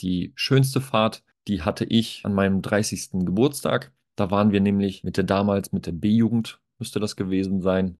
Die 0.00 0.32
schönste 0.34 0.80
Fahrt 0.80 1.22
die 1.48 1.62
hatte 1.62 1.84
ich 1.84 2.24
an 2.24 2.34
meinem 2.34 2.62
30. 2.62 3.24
Geburtstag. 3.24 3.92
Da 4.16 4.30
waren 4.30 4.52
wir 4.52 4.60
nämlich 4.60 5.04
mit 5.04 5.16
der 5.16 5.24
damals 5.24 5.72
mit 5.72 5.86
der 5.86 5.92
B-Jugend, 5.92 6.60
müsste 6.78 7.00
das 7.00 7.16
gewesen 7.16 7.60
sein, 7.60 7.98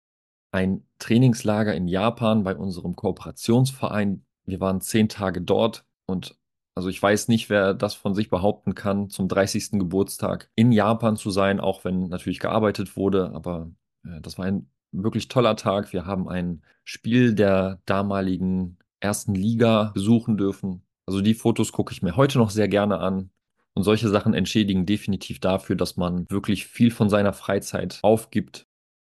ein 0.53 0.85
Trainingslager 0.99 1.75
in 1.75 1.89
Japan 1.89 2.45
bei 2.45 2.55
unserem 2.55 2.95
Kooperationsverein. 2.95 4.25
Wir 4.45 4.61
waren 4.61 4.81
zehn 4.81 5.09
Tage 5.09 5.41
dort 5.41 5.87
und 6.07 6.37
also 6.75 6.89
ich 6.89 7.03
weiß 7.03 7.29
nicht, 7.29 7.51
wer 7.51 7.75
das 7.75 7.95
von 7.95 8.15
sich 8.15 8.31
behaupten 8.31 8.75
kann, 8.75 9.11
zum 9.11 9.29
30. 9.29 9.73
Geburtstag 9.73 10.51
in 10.55 10.73
Japan 10.73 11.17
zu 11.17 11.31
sein, 11.31 11.61
auch 11.61 11.85
wenn 11.85 12.09
natürlich 12.09 12.39
gearbeitet 12.39 12.97
wurde. 12.97 13.33
Aber 13.35 13.71
äh, 14.05 14.21
das 14.23 14.39
war 14.39 14.47
ein 14.47 14.71
wirklich 14.91 15.29
toller 15.29 15.57
Tag. 15.57 15.93
Wir 15.93 16.07
haben 16.07 16.29
ein 16.29 16.63
Spiel 16.85 17.35
der 17.35 17.81
damaligen 17.85 18.79
ersten 19.01 19.35
Liga 19.35 19.91
besuchen 19.95 20.37
dürfen. 20.37 20.83
Also 21.07 21.21
die 21.21 21.35
Fotos 21.35 21.73
gucke 21.73 21.93
ich 21.93 22.03
mir 22.03 22.17
heute 22.17 22.39
noch 22.39 22.51
sehr 22.51 22.69
gerne 22.69 22.99
an. 22.99 23.31
Und 23.75 23.85
solche 23.85 24.09
Sachen 24.09 24.35
entschädigen 24.35 24.85
definitiv 24.85 25.41
dafür, 25.41 25.77
dass 25.77 25.97
man 25.97 26.29
wirklich 26.31 26.67
viel 26.67 26.91
von 26.91 27.09
seiner 27.09 27.33
Freizeit 27.33 28.01
aufgibt. 28.03 28.67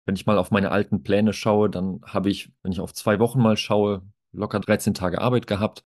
Wenn 0.06 0.16
ich 0.16 0.26
mal 0.26 0.38
auf 0.38 0.50
meine 0.50 0.72
alten 0.72 1.04
Pläne 1.04 1.34
schaue, 1.34 1.70
dann 1.70 2.02
habe 2.04 2.30
ich, 2.30 2.52
wenn 2.64 2.72
ich 2.72 2.80
auf 2.80 2.94
zwei 2.94 3.20
Wochen 3.20 3.40
mal 3.40 3.58
schaue, 3.58 4.02
locker 4.32 4.60
13 4.60 4.94
Tage 4.94 5.22
Arbeit 5.22 5.46
gehabt, 5.46 5.86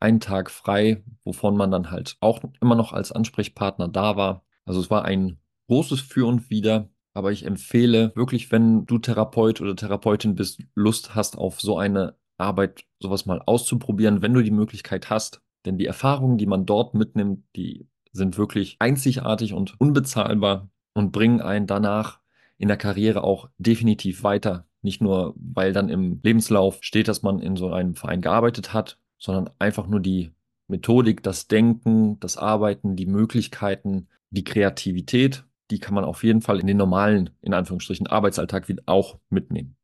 einen 0.00 0.20
Tag 0.20 0.50
frei, 0.50 1.02
wovon 1.24 1.56
man 1.56 1.70
dann 1.70 1.90
halt 1.90 2.16
auch 2.20 2.42
immer 2.60 2.74
noch 2.74 2.92
als 2.92 3.12
Ansprechpartner 3.12 3.88
da 3.88 4.16
war. 4.16 4.44
Also 4.66 4.80
es 4.80 4.90
war 4.90 5.04
ein 5.04 5.38
großes 5.68 6.00
Für 6.00 6.26
und 6.26 6.50
Wider. 6.50 6.90
Aber 7.12 7.32
ich 7.32 7.44
empfehle 7.44 8.12
wirklich, 8.14 8.52
wenn 8.52 8.86
du 8.86 8.98
Therapeut 8.98 9.60
oder 9.60 9.74
Therapeutin 9.74 10.36
bist, 10.36 10.62
Lust 10.74 11.14
hast 11.14 11.36
auf 11.36 11.60
so 11.60 11.76
eine 11.76 12.16
Arbeit, 12.40 12.84
sowas 13.00 13.26
mal 13.26 13.40
auszuprobieren, 13.44 14.22
wenn 14.22 14.34
du 14.34 14.42
die 14.42 14.50
Möglichkeit 14.50 15.10
hast. 15.10 15.42
Denn 15.64 15.78
die 15.78 15.86
Erfahrungen, 15.86 16.38
die 16.38 16.46
man 16.46 16.66
dort 16.66 16.94
mitnimmt, 16.94 17.44
die 17.56 17.88
sind 18.12 18.38
wirklich 18.38 18.76
einzigartig 18.78 19.52
und 19.52 19.78
unbezahlbar 19.80 20.68
und 20.94 21.12
bringen 21.12 21.40
einen 21.40 21.66
danach 21.66 22.20
in 22.58 22.68
der 22.68 22.76
Karriere 22.76 23.24
auch 23.24 23.48
definitiv 23.58 24.22
weiter. 24.22 24.66
Nicht 24.82 25.02
nur, 25.02 25.34
weil 25.36 25.72
dann 25.72 25.88
im 25.88 26.20
Lebenslauf 26.22 26.78
steht, 26.80 27.08
dass 27.08 27.22
man 27.22 27.40
in 27.40 27.56
so 27.56 27.70
einem 27.70 27.94
Verein 27.94 28.22
gearbeitet 28.22 28.72
hat, 28.72 28.98
sondern 29.18 29.50
einfach 29.58 29.86
nur 29.86 30.00
die 30.00 30.30
Methodik, 30.68 31.22
das 31.22 31.48
Denken, 31.48 32.18
das 32.20 32.36
Arbeiten, 32.36 32.96
die 32.96 33.06
Möglichkeiten, 33.06 34.08
die 34.30 34.44
Kreativität, 34.44 35.44
die 35.70 35.78
kann 35.78 35.94
man 35.94 36.04
auf 36.04 36.24
jeden 36.24 36.40
Fall 36.40 36.60
in 36.60 36.66
den 36.66 36.76
normalen, 36.76 37.30
in 37.42 37.54
Anführungsstrichen, 37.54 38.06
Arbeitsalltag 38.06 38.66
auch 38.86 39.18
mitnehmen. 39.28 39.76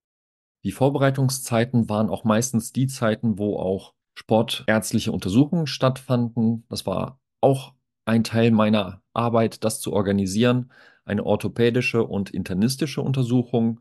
Die 0.64 0.72
Vorbereitungszeiten 0.72 1.88
waren 1.88 2.10
auch 2.10 2.24
meistens 2.24 2.72
die 2.72 2.86
Zeiten, 2.86 3.38
wo 3.38 3.58
auch 3.58 3.94
sportärztliche 4.18 5.12
Untersuchungen 5.12 5.66
stattfanden. 5.66 6.64
Das 6.68 6.86
war 6.86 7.20
auch 7.40 7.74
ein 8.04 8.24
Teil 8.24 8.50
meiner 8.50 9.02
Arbeit, 9.12 9.64
das 9.64 9.80
zu 9.80 9.92
organisieren. 9.92 10.72
Eine 11.04 11.24
orthopädische 11.24 12.02
und 12.02 12.30
internistische 12.30 13.02
Untersuchung. 13.02 13.80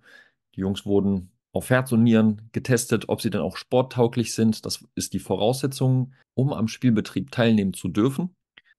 Die 0.55 0.61
Jungs 0.61 0.85
wurden 0.85 1.31
auf 1.53 1.69
Herz 1.69 1.91
und 1.91 2.03
Nieren 2.03 2.49
getestet, 2.51 3.07
ob 3.07 3.21
sie 3.21 3.29
dann 3.29 3.41
auch 3.41 3.57
sporttauglich 3.57 4.33
sind. 4.33 4.65
Das 4.65 4.85
ist 4.95 5.13
die 5.13 5.19
Voraussetzung, 5.19 6.13
um 6.35 6.53
am 6.53 6.67
Spielbetrieb 6.67 7.31
teilnehmen 7.31 7.73
zu 7.73 7.87
dürfen. 7.87 8.35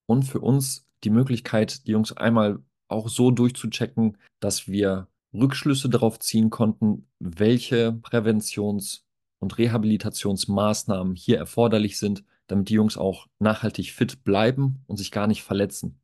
Und 0.07 0.25
für 0.25 0.41
uns 0.41 0.87
die 1.03 1.11
Möglichkeit, 1.11 1.87
die 1.87 1.93
Jungs 1.93 2.12
einmal 2.12 2.59
auch 2.88 3.09
so 3.09 3.31
durchzuchecken, 3.31 4.19
dass 4.41 4.69
wir 4.69 5.09
Rückschlüsse 5.35 5.88
darauf 5.88 6.18
ziehen 6.18 6.50
konnten, 6.50 7.09
welche 7.18 7.92
Präventions- 7.92 9.04
und 9.38 9.59
Rehabilitationsmaßnahmen 9.59 11.14
hier 11.14 11.38
erforderlich 11.38 11.99
sind, 11.99 12.25
damit 12.47 12.68
die 12.68 12.75
Jungs 12.75 12.97
auch 12.97 13.26
nachhaltig 13.38 13.92
fit 13.92 14.25
bleiben 14.25 14.83
und 14.87 14.97
sich 14.97 15.11
gar 15.11 15.26
nicht 15.26 15.42
verletzen. 15.42 16.00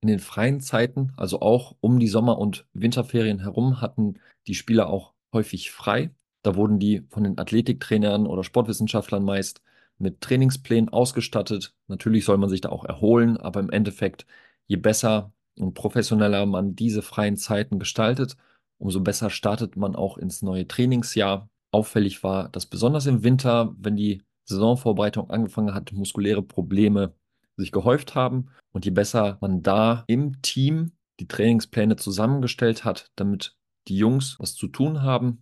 In 0.00 0.08
den 0.08 0.20
freien 0.20 0.60
Zeiten, 0.60 1.12
also 1.16 1.40
auch 1.40 1.76
um 1.80 1.98
die 1.98 2.08
Sommer- 2.08 2.38
und 2.38 2.66
Winterferien 2.72 3.40
herum, 3.40 3.80
hatten 3.80 4.20
die 4.46 4.54
Spieler 4.54 4.88
auch 4.88 5.14
häufig 5.32 5.70
frei. 5.70 6.10
Da 6.42 6.54
wurden 6.54 6.78
die 6.78 7.02
von 7.08 7.24
den 7.24 7.38
Athletiktrainern 7.38 8.26
oder 8.26 8.44
Sportwissenschaftlern 8.44 9.24
meist 9.24 9.60
mit 9.98 10.20
Trainingsplänen 10.20 10.88
ausgestattet. 10.88 11.74
Natürlich 11.88 12.24
soll 12.24 12.38
man 12.38 12.48
sich 12.48 12.60
da 12.60 12.68
auch 12.68 12.84
erholen, 12.84 13.36
aber 13.36 13.60
im 13.60 13.70
Endeffekt, 13.70 14.26
je 14.66 14.76
besser 14.76 15.32
und 15.58 15.74
professioneller 15.74 16.46
man 16.46 16.74
diese 16.74 17.02
freien 17.02 17.36
Zeiten 17.36 17.78
gestaltet, 17.78 18.36
umso 18.78 19.00
besser 19.00 19.30
startet 19.30 19.76
man 19.76 19.96
auch 19.96 20.18
ins 20.18 20.42
neue 20.42 20.66
Trainingsjahr. 20.66 21.48
Auffällig 21.72 22.22
war, 22.22 22.48
dass 22.48 22.66
besonders 22.66 23.06
im 23.06 23.22
Winter, 23.24 23.74
wenn 23.78 23.96
die 23.96 24.22
Saisonvorbereitung 24.44 25.30
angefangen 25.30 25.74
hat, 25.74 25.92
muskuläre 25.92 26.42
Probleme 26.42 27.14
sich 27.56 27.72
gehäuft 27.72 28.14
haben. 28.14 28.48
Und 28.72 28.84
je 28.84 28.90
besser 28.90 29.36
man 29.40 29.62
da 29.62 30.04
im 30.06 30.40
Team 30.40 30.92
die 31.20 31.28
Trainingspläne 31.28 31.96
zusammengestellt 31.96 32.84
hat, 32.84 33.10
damit 33.16 33.56
die 33.88 33.96
Jungs 33.96 34.36
was 34.38 34.54
zu 34.54 34.68
tun 34.68 35.02
haben, 35.02 35.40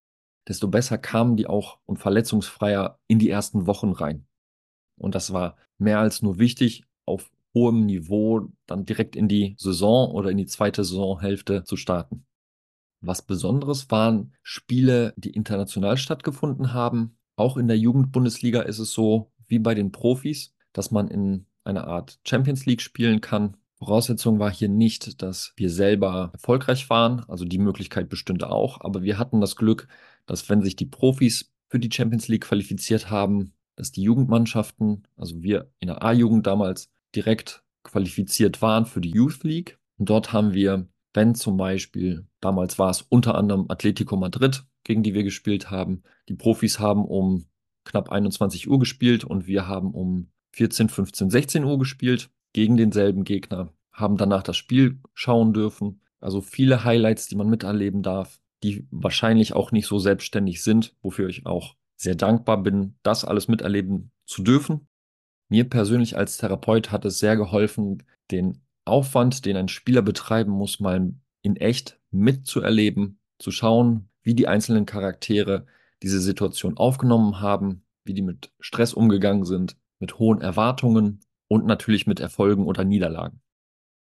desto 0.49 0.68
besser 0.68 0.99
kamen 0.99 1.37
die 1.37 1.46
auch 1.46 1.78
und 1.87 1.99
verletzungsfreier 1.99 2.99
in 3.08 3.18
die 3.18 3.30
ersten 3.30 3.66
Wochen 3.66 3.92
rein. 3.92 4.26
Und 4.99 5.14
das 5.14 5.32
war 5.32 5.56
mehr 5.78 5.99
als 5.99 6.23
nur 6.23 6.38
wichtig, 6.38 6.85
auf 7.04 7.30
hohem 7.56 7.86
Niveau 7.86 8.52
dann 8.66 8.84
direkt 8.84 9.16
in 9.16 9.28
die 9.28 9.56
Saison 9.58 10.10
oder 10.10 10.30
in 10.30 10.36
die 10.36 10.44
zweite 10.44 10.84
Saisonhälfte 10.84 11.64
zu 11.64 11.76
starten. 11.76 12.26
Was 13.00 13.22
Besonderes 13.22 13.90
waren 13.90 14.34
Spiele, 14.42 15.14
die 15.16 15.30
international 15.30 15.96
stattgefunden 15.96 16.75
haben, 16.75 17.16
auch 17.34 17.56
in 17.56 17.66
der 17.66 17.78
Jugendbundesliga 17.78 18.60
ist 18.60 18.78
es 18.78 18.92
so 18.92 19.32
wie 19.46 19.58
bei 19.58 19.75
den 19.75 19.90
Profis, 19.90 20.54
dass 20.75 20.90
man 20.90 21.08
in 21.08 21.46
einer 21.64 21.86
Art 21.86 22.18
Champions 22.26 22.66
League 22.66 22.82
spielen 22.82 23.22
kann. 23.22 23.56
Voraussetzung 23.78 24.38
war 24.38 24.52
hier 24.52 24.68
nicht, 24.68 25.22
dass 25.22 25.54
wir 25.56 25.70
selber 25.70 26.30
erfolgreich 26.34 26.90
waren, 26.90 27.20
also 27.28 27.46
die 27.46 27.58
Möglichkeit 27.58 28.10
bestünde 28.10 28.50
auch, 28.50 28.82
aber 28.82 29.02
wir 29.02 29.18
hatten 29.18 29.40
das 29.40 29.56
Glück, 29.56 29.88
dass 30.26 30.48
wenn 30.50 30.62
sich 30.62 30.76
die 30.76 30.86
Profis 30.86 31.54
für 31.68 31.78
die 31.78 31.90
Champions 31.90 32.28
League 32.28 32.44
qualifiziert 32.44 33.10
haben, 33.10 33.54
dass 33.76 33.92
die 33.92 34.02
Jugendmannschaften, 34.02 35.06
also 35.16 35.42
wir 35.42 35.70
in 35.78 35.88
der 35.88 36.02
A-Jugend 36.02 36.46
damals 36.46 36.90
direkt 37.14 37.62
qualifiziert 37.82 38.62
waren 38.62 38.86
für 38.86 39.00
die 39.00 39.10
Youth 39.10 39.44
League. 39.44 39.78
Und 39.98 40.10
dort 40.10 40.32
haben 40.32 40.52
wir, 40.52 40.88
wenn 41.14 41.34
zum 41.34 41.56
Beispiel, 41.56 42.26
damals 42.40 42.78
war 42.78 42.90
es 42.90 43.02
unter 43.02 43.34
anderem 43.34 43.66
Atletico 43.68 44.16
Madrid, 44.16 44.64
gegen 44.84 45.02
die 45.02 45.14
wir 45.14 45.25
gespielt 45.25 45.70
haben. 45.70 46.02
Die 46.28 46.34
Profis 46.34 46.78
haben 46.78 47.04
um 47.04 47.46
knapp 47.84 48.10
21 48.10 48.68
Uhr 48.68 48.78
gespielt 48.78 49.25
und 49.25 49.46
wir 49.46 49.66
haben 49.66 49.92
um 49.92 50.30
14, 50.52 50.88
15, 50.88 51.30
16 51.30 51.64
Uhr 51.64 51.78
gespielt 51.78 52.30
gegen 52.52 52.76
denselben 52.76 53.25
Gegner, 53.25 53.72
haben 53.92 54.16
danach 54.16 54.42
das 54.42 54.56
Spiel 54.56 55.00
schauen 55.14 55.52
dürfen. 55.52 56.00
Also 56.20 56.40
viele 56.40 56.84
Highlights, 56.84 57.26
die 57.28 57.36
man 57.36 57.48
miterleben 57.48 58.02
darf, 58.02 58.40
die 58.62 58.86
wahrscheinlich 58.90 59.52
auch 59.52 59.72
nicht 59.72 59.86
so 59.86 59.98
selbstständig 59.98 60.62
sind, 60.62 60.94
wofür 61.02 61.28
ich 61.28 61.46
auch 61.46 61.76
sehr 61.96 62.14
dankbar 62.14 62.62
bin, 62.62 62.96
das 63.02 63.25
alles 63.25 63.48
miterleben 63.48 64.12
zu 64.25 64.42
dürfen. 64.42 64.88
Mir 65.48 65.68
persönlich 65.68 66.16
als 66.16 66.38
Therapeut 66.38 66.90
hat 66.90 67.04
es 67.04 67.18
sehr 67.18 67.36
geholfen, 67.36 68.02
den 68.30 68.62
Aufwand, 68.84 69.44
den 69.44 69.56
ein 69.56 69.68
Spieler 69.68 70.02
betreiben 70.02 70.50
muss, 70.50 70.80
mal 70.80 71.12
in 71.42 71.56
echt 71.56 72.00
mitzuerleben, 72.10 73.18
zu 73.38 73.50
schauen, 73.50 74.08
wie 74.22 74.34
die 74.34 74.48
einzelnen 74.48 74.86
Charaktere 74.86 75.66
diese 76.02 76.20
Situation 76.20 76.76
aufgenommen 76.76 77.40
haben, 77.40 77.84
wie 78.04 78.14
die 78.14 78.22
mit 78.22 78.50
Stress 78.60 78.94
umgegangen 78.94 79.44
sind, 79.44 79.76
mit 79.98 80.18
hohen 80.18 80.40
Erwartungen 80.40 81.20
und 81.48 81.66
natürlich 81.66 82.06
mit 82.06 82.20
Erfolgen 82.20 82.66
oder 82.66 82.84
Niederlagen. 82.84 83.40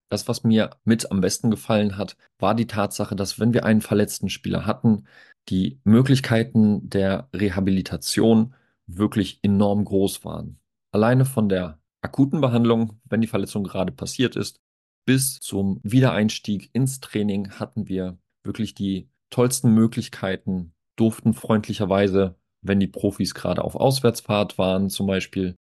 Das, 0.09 0.27
was 0.27 0.43
mir 0.43 0.71
mit 0.83 1.11
am 1.11 1.21
besten 1.21 1.51
gefallen 1.51 1.97
hat, 1.97 2.17
war 2.39 2.55
die 2.55 2.67
Tatsache, 2.67 3.15
dass 3.15 3.39
wenn 3.39 3.53
wir 3.53 3.63
einen 3.63 3.81
verletzten 3.81 4.29
Spieler 4.29 4.65
hatten, 4.65 5.05
die 5.49 5.79
Möglichkeiten 5.83 6.89
der 6.89 7.29
Rehabilitation 7.33 8.55
wirklich 8.87 9.39
enorm 9.43 9.85
groß 9.85 10.25
waren. 10.25 10.58
Alleine 10.91 11.25
von 11.25 11.49
der 11.49 11.79
akuten 12.01 12.41
Behandlung, 12.41 12.99
wenn 13.05 13.21
die 13.21 13.27
Verletzung 13.27 13.63
gerade 13.63 13.91
passiert 13.91 14.35
ist, 14.35 14.59
bis 15.05 15.39
zum 15.39 15.79
Wiedereinstieg 15.83 16.69
ins 16.73 16.99
Training 16.99 17.51
hatten 17.51 17.87
wir 17.87 18.17
wirklich 18.43 18.73
die 18.73 19.09
tollsten 19.29 19.73
Möglichkeiten, 19.73 20.73
durften 20.95 21.33
freundlicherweise, 21.33 22.35
wenn 22.61 22.79
die 22.79 22.87
Profis 22.87 23.33
gerade 23.33 23.63
auf 23.63 23.75
Auswärtsfahrt 23.75 24.57
waren, 24.57 24.89
zum 24.89 25.07
Beispiel 25.07 25.55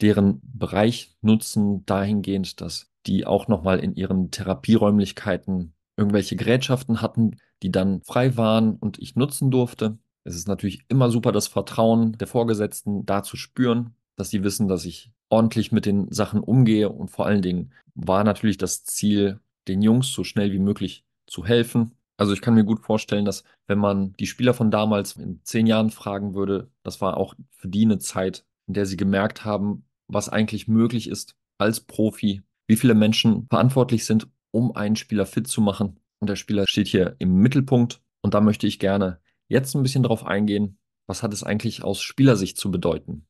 deren 0.00 0.40
Bereich 0.42 1.16
nutzen, 1.20 1.84
dahingehend, 1.84 2.60
dass 2.60 2.90
die 3.06 3.26
auch 3.26 3.48
nochmal 3.48 3.80
in 3.80 3.94
ihren 3.94 4.30
Therapieräumlichkeiten 4.30 5.74
irgendwelche 5.96 6.36
Gerätschaften 6.36 7.02
hatten, 7.02 7.36
die 7.62 7.72
dann 7.72 8.02
frei 8.02 8.36
waren 8.36 8.76
und 8.76 8.98
ich 8.98 9.16
nutzen 9.16 9.50
durfte. 9.50 9.98
Es 10.24 10.36
ist 10.36 10.46
natürlich 10.46 10.84
immer 10.88 11.10
super, 11.10 11.32
das 11.32 11.48
Vertrauen 11.48 12.12
der 12.18 12.26
Vorgesetzten 12.26 13.04
da 13.06 13.22
zu 13.22 13.36
spüren, 13.36 13.94
dass 14.18 14.30
sie 14.30 14.42
wissen, 14.42 14.66
dass 14.66 14.84
ich 14.84 15.12
ordentlich 15.30 15.70
mit 15.70 15.86
den 15.86 16.10
Sachen 16.10 16.40
umgehe 16.40 16.88
und 16.88 17.08
vor 17.08 17.26
allen 17.26 17.40
Dingen 17.40 17.72
war 17.94 18.24
natürlich 18.24 18.58
das 18.58 18.84
Ziel, 18.84 19.40
den 19.68 19.80
Jungs 19.80 20.12
so 20.12 20.24
schnell 20.24 20.50
wie 20.52 20.58
möglich 20.58 21.04
zu 21.26 21.46
helfen. 21.46 21.92
Also 22.16 22.32
ich 22.32 22.40
kann 22.40 22.54
mir 22.54 22.64
gut 22.64 22.80
vorstellen, 22.80 23.24
dass 23.24 23.44
wenn 23.68 23.78
man 23.78 24.14
die 24.14 24.26
Spieler 24.26 24.54
von 24.54 24.72
damals 24.72 25.12
in 25.12 25.40
zehn 25.44 25.68
Jahren 25.68 25.90
fragen 25.90 26.34
würde, 26.34 26.68
das 26.82 27.00
war 27.00 27.16
auch 27.16 27.34
für 27.52 27.68
die 27.68 27.84
eine 27.84 28.00
Zeit, 28.00 28.44
in 28.66 28.74
der 28.74 28.86
sie 28.86 28.96
gemerkt 28.96 29.44
haben, 29.44 29.84
was 30.08 30.28
eigentlich 30.28 30.66
möglich 30.66 31.08
ist 31.08 31.36
als 31.58 31.80
Profi, 31.80 32.42
wie 32.66 32.76
viele 32.76 32.94
Menschen 32.94 33.46
verantwortlich 33.48 34.04
sind, 34.04 34.26
um 34.50 34.74
einen 34.74 34.96
Spieler 34.96 35.26
fit 35.26 35.46
zu 35.46 35.60
machen. 35.60 36.00
Und 36.20 36.28
der 36.28 36.36
Spieler 36.36 36.64
steht 36.66 36.88
hier 36.88 37.14
im 37.20 37.36
Mittelpunkt. 37.36 38.00
Und 38.22 38.34
da 38.34 38.40
möchte 38.40 38.66
ich 38.66 38.80
gerne 38.80 39.20
jetzt 39.46 39.76
ein 39.76 39.84
bisschen 39.84 40.02
drauf 40.02 40.26
eingehen, 40.26 40.78
was 41.06 41.22
hat 41.22 41.32
es 41.32 41.44
eigentlich 41.44 41.84
aus 41.84 42.02
Spielersicht 42.02 42.56
zu 42.58 42.72
bedeuten. 42.72 43.27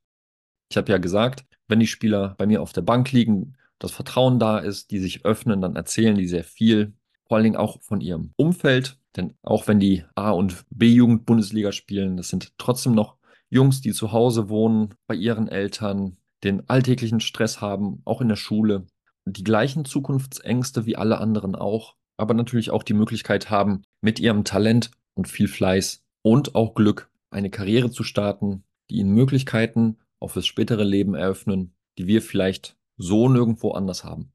Ich 0.71 0.77
habe 0.77 0.91
ja 0.93 0.99
gesagt, 0.99 1.45
wenn 1.67 1.81
die 1.81 1.87
Spieler 1.87 2.35
bei 2.39 2.47
mir 2.47 2.63
auf 2.63 2.73
der 2.73 2.83
Bank 2.83 3.13
liegen, 3.13 3.57
das 3.79 3.93
Vertrauen 3.93 4.39
da 4.39 4.59
ist, 4.59 4.91
die 4.91 4.99
sich 4.99 5.25
öffnen, 5.25 5.61
dann 5.61 5.77
erzählen 5.77 6.17
die 6.17 6.27
sehr 6.27 6.45
viel, 6.45 6.95
vor 7.27 7.37
allen 7.37 7.45
Dingen 7.45 7.57
auch 7.57 7.81
von 7.83 8.01
ihrem 8.01 8.33
Umfeld. 8.37 8.99
Denn 9.17 9.35
auch 9.43 9.69
wenn 9.69 9.81
die 9.81 10.05
A- 10.15 10.31
und 10.31 10.65
B-Jugend 10.71 11.27
Bundesliga 11.27 11.73
spielen, 11.73 12.17
das 12.17 12.29
sind 12.29 12.53
trotzdem 12.59 12.93
noch 12.93 13.17
Jungs, 13.51 13.81
die 13.81 13.93
zu 13.93 14.13
Hause 14.13 14.49
wohnen, 14.49 14.95
bei 15.07 15.15
ihren 15.15 15.49
Eltern, 15.49 16.17
den 16.45 16.69
alltäglichen 16.69 17.21
Stress 17.21 17.61
haben, 17.61 18.03
auch 18.05 18.21
in 18.21 18.29
der 18.29 18.37
Schule, 18.37 18.87
die 19.25 19.45
gleichen 19.45 19.85
Zukunftsängste 19.85 20.87
wie 20.87 20.97
alle 20.97 21.19
anderen 21.19 21.55
auch, 21.55 21.97
aber 22.17 22.35
natürlich 22.35 22.71
auch 22.71 22.83
die 22.83 22.95
Möglichkeit 22.95 23.51
haben, 23.51 23.83
mit 24.01 24.21
ihrem 24.21 24.45
Talent 24.45 24.91
und 25.15 25.29
viel 25.29 25.49
Fleiß 25.49 26.05
und 26.23 26.55
auch 26.55 26.75
Glück 26.75 27.11
eine 27.31 27.51
Karriere 27.51 27.91
zu 27.91 28.05
starten, 28.05 28.65
die 28.91 28.97
ihnen 28.97 29.15
Möglichkeiten 29.15 29.99
auf 30.21 30.35
das 30.35 30.47
spätere 30.47 30.85
Leben 30.85 31.15
eröffnen, 31.15 31.75
die 31.99 32.07
wir 32.07 32.23
vielleicht 32.23 32.77
so 32.97 33.29
nirgendwo 33.29 33.73
anders 33.73 34.05
haben. 34.05 34.33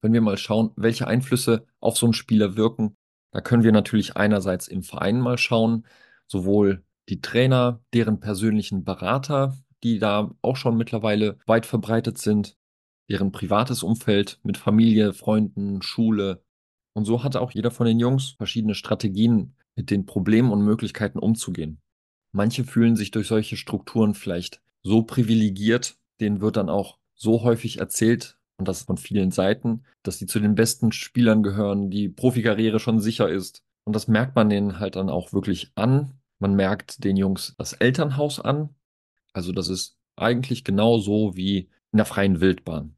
Wenn 0.00 0.12
wir 0.12 0.20
mal 0.20 0.36
schauen, 0.36 0.72
welche 0.76 1.06
Einflüsse 1.06 1.66
auf 1.80 1.96
so 1.96 2.06
einen 2.06 2.12
Spieler 2.12 2.56
wirken, 2.56 2.96
da 3.32 3.40
können 3.40 3.62
wir 3.62 3.72
natürlich 3.72 4.16
einerseits 4.16 4.68
im 4.68 4.82
Verein 4.82 5.20
mal 5.20 5.38
schauen, 5.38 5.86
sowohl 6.26 6.84
die 7.08 7.20
Trainer, 7.20 7.82
deren 7.94 8.20
persönlichen 8.20 8.84
Berater, 8.84 9.56
die 9.82 9.98
da 9.98 10.34
auch 10.42 10.56
schon 10.56 10.76
mittlerweile 10.76 11.38
weit 11.46 11.66
verbreitet 11.66 12.18
sind, 12.18 12.56
deren 13.08 13.32
privates 13.32 13.82
Umfeld 13.82 14.38
mit 14.42 14.56
Familie, 14.56 15.12
Freunden, 15.12 15.82
Schule. 15.82 16.44
Und 16.94 17.04
so 17.04 17.24
hat 17.24 17.36
auch 17.36 17.52
jeder 17.52 17.70
von 17.70 17.86
den 17.86 17.98
Jungs 17.98 18.30
verschiedene 18.32 18.74
Strategien, 18.74 19.56
mit 19.74 19.90
den 19.90 20.04
Problemen 20.04 20.52
und 20.52 20.62
Möglichkeiten 20.62 21.18
umzugehen. 21.18 21.80
Manche 22.32 22.64
fühlen 22.64 22.96
sich 22.96 23.10
durch 23.10 23.26
solche 23.26 23.56
Strukturen 23.56 24.14
vielleicht 24.14 24.60
so 24.82 25.02
privilegiert, 25.02 25.96
denen 26.20 26.40
wird 26.40 26.56
dann 26.56 26.68
auch 26.68 26.98
so 27.14 27.42
häufig 27.42 27.78
erzählt, 27.78 28.38
und 28.62 28.68
das 28.68 28.82
von 28.82 28.96
vielen 28.96 29.32
Seiten, 29.32 29.82
dass 30.04 30.18
sie 30.18 30.26
zu 30.26 30.38
den 30.38 30.54
besten 30.54 30.92
Spielern 30.92 31.42
gehören, 31.42 31.90
die 31.90 32.08
Profikarriere 32.08 32.78
schon 32.78 33.00
sicher 33.00 33.28
ist. 33.28 33.64
Und 33.84 33.96
das 33.96 34.06
merkt 34.06 34.36
man 34.36 34.48
denen 34.48 34.78
halt 34.78 34.94
dann 34.94 35.10
auch 35.10 35.32
wirklich 35.32 35.72
an. 35.74 36.20
Man 36.38 36.54
merkt 36.54 37.02
den 37.02 37.16
Jungs 37.16 37.54
das 37.58 37.72
Elternhaus 37.72 38.38
an. 38.38 38.68
Also 39.32 39.50
das 39.50 39.68
ist 39.68 39.98
eigentlich 40.16 40.62
genau 40.62 40.98
so 40.98 41.36
wie 41.36 41.70
in 41.90 41.96
der 41.96 42.04
freien 42.04 42.40
Wildbahn. 42.40 42.96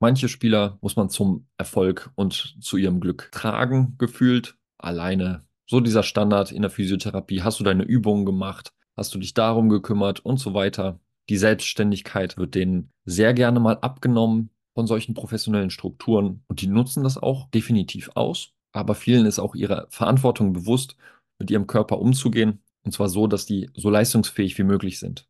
Manche 0.00 0.28
Spieler 0.28 0.78
muss 0.82 0.96
man 0.96 1.08
zum 1.08 1.48
Erfolg 1.56 2.10
und 2.14 2.56
zu 2.60 2.76
ihrem 2.76 3.00
Glück 3.00 3.30
tragen, 3.32 3.94
gefühlt, 3.96 4.58
alleine. 4.76 5.46
So 5.66 5.80
dieser 5.80 6.02
Standard 6.02 6.52
in 6.52 6.62
der 6.62 6.70
Physiotherapie. 6.70 7.42
Hast 7.42 7.58
du 7.60 7.64
deine 7.64 7.84
Übungen 7.84 8.26
gemacht? 8.26 8.72
Hast 8.96 9.14
du 9.14 9.18
dich 9.18 9.32
darum 9.32 9.70
gekümmert 9.70 10.20
und 10.20 10.38
so 10.38 10.54
weiter? 10.54 11.00
Die 11.28 11.36
Selbstständigkeit 11.36 12.36
wird 12.36 12.54
denen 12.54 12.90
sehr 13.04 13.34
gerne 13.34 13.60
mal 13.60 13.78
abgenommen 13.78 14.50
von 14.74 14.86
solchen 14.86 15.14
professionellen 15.14 15.70
Strukturen 15.70 16.44
und 16.46 16.60
die 16.60 16.68
nutzen 16.68 17.02
das 17.02 17.18
auch 17.18 17.50
definitiv 17.50 18.10
aus. 18.14 18.52
Aber 18.72 18.94
vielen 18.94 19.26
ist 19.26 19.38
auch 19.38 19.54
ihre 19.54 19.86
Verantwortung 19.90 20.52
bewusst, 20.52 20.96
mit 21.38 21.50
ihrem 21.50 21.66
Körper 21.66 21.98
umzugehen 21.98 22.60
und 22.84 22.92
zwar 22.92 23.08
so, 23.08 23.26
dass 23.26 23.46
die 23.46 23.70
so 23.74 23.90
leistungsfähig 23.90 24.56
wie 24.58 24.64
möglich 24.64 24.98
sind. 24.98 25.28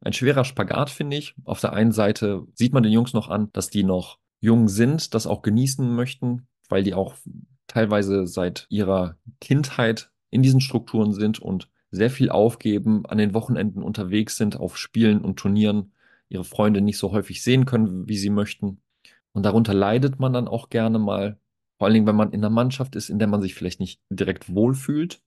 Ein 0.00 0.12
schwerer 0.12 0.44
Spagat, 0.44 0.90
finde 0.90 1.16
ich. 1.16 1.34
Auf 1.44 1.60
der 1.60 1.72
einen 1.72 1.92
Seite 1.92 2.46
sieht 2.54 2.72
man 2.72 2.82
den 2.82 2.92
Jungs 2.92 3.12
noch 3.12 3.28
an, 3.28 3.50
dass 3.52 3.70
die 3.70 3.84
noch 3.84 4.18
jung 4.40 4.68
sind, 4.68 5.14
das 5.14 5.26
auch 5.26 5.42
genießen 5.42 5.94
möchten, 5.94 6.48
weil 6.68 6.82
die 6.82 6.94
auch 6.94 7.14
teilweise 7.66 8.26
seit 8.26 8.66
ihrer 8.70 9.16
Kindheit 9.40 10.10
in 10.30 10.42
diesen 10.42 10.60
Strukturen 10.60 11.12
sind 11.12 11.38
und 11.38 11.69
sehr 11.90 12.10
viel 12.10 12.30
aufgeben, 12.30 13.04
an 13.06 13.18
den 13.18 13.34
Wochenenden 13.34 13.82
unterwegs 13.82 14.36
sind 14.36 14.58
auf 14.58 14.76
Spielen 14.76 15.22
und 15.22 15.38
Turnieren, 15.38 15.92
ihre 16.28 16.44
Freunde 16.44 16.80
nicht 16.80 16.98
so 16.98 17.12
häufig 17.12 17.42
sehen 17.42 17.66
können, 17.66 18.08
wie 18.08 18.16
sie 18.16 18.30
möchten. 18.30 18.80
Und 19.32 19.44
darunter 19.44 19.74
leidet 19.74 20.18
man 20.20 20.32
dann 20.32 20.48
auch 20.48 20.70
gerne 20.70 20.98
mal, 20.98 21.38
vor 21.78 21.86
allen 21.86 21.94
Dingen, 21.94 22.06
wenn 22.06 22.16
man 22.16 22.32
in 22.32 22.40
einer 22.40 22.50
Mannschaft 22.50 22.94
ist, 22.96 23.10
in 23.10 23.18
der 23.18 23.28
man 23.28 23.42
sich 23.42 23.54
vielleicht 23.54 23.80
nicht 23.80 24.00
direkt 24.10 24.54
wohlfühlt. 24.54 25.22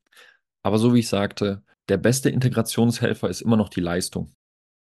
Aber 0.61 0.77
so 0.77 0.93
wie 0.93 0.99
ich 0.99 1.09
sagte, 1.09 1.63
der 1.89 1.97
beste 1.97 2.29
Integrationshelfer 2.29 3.29
ist 3.29 3.41
immer 3.41 3.57
noch 3.57 3.69
die 3.69 3.81
Leistung. 3.81 4.33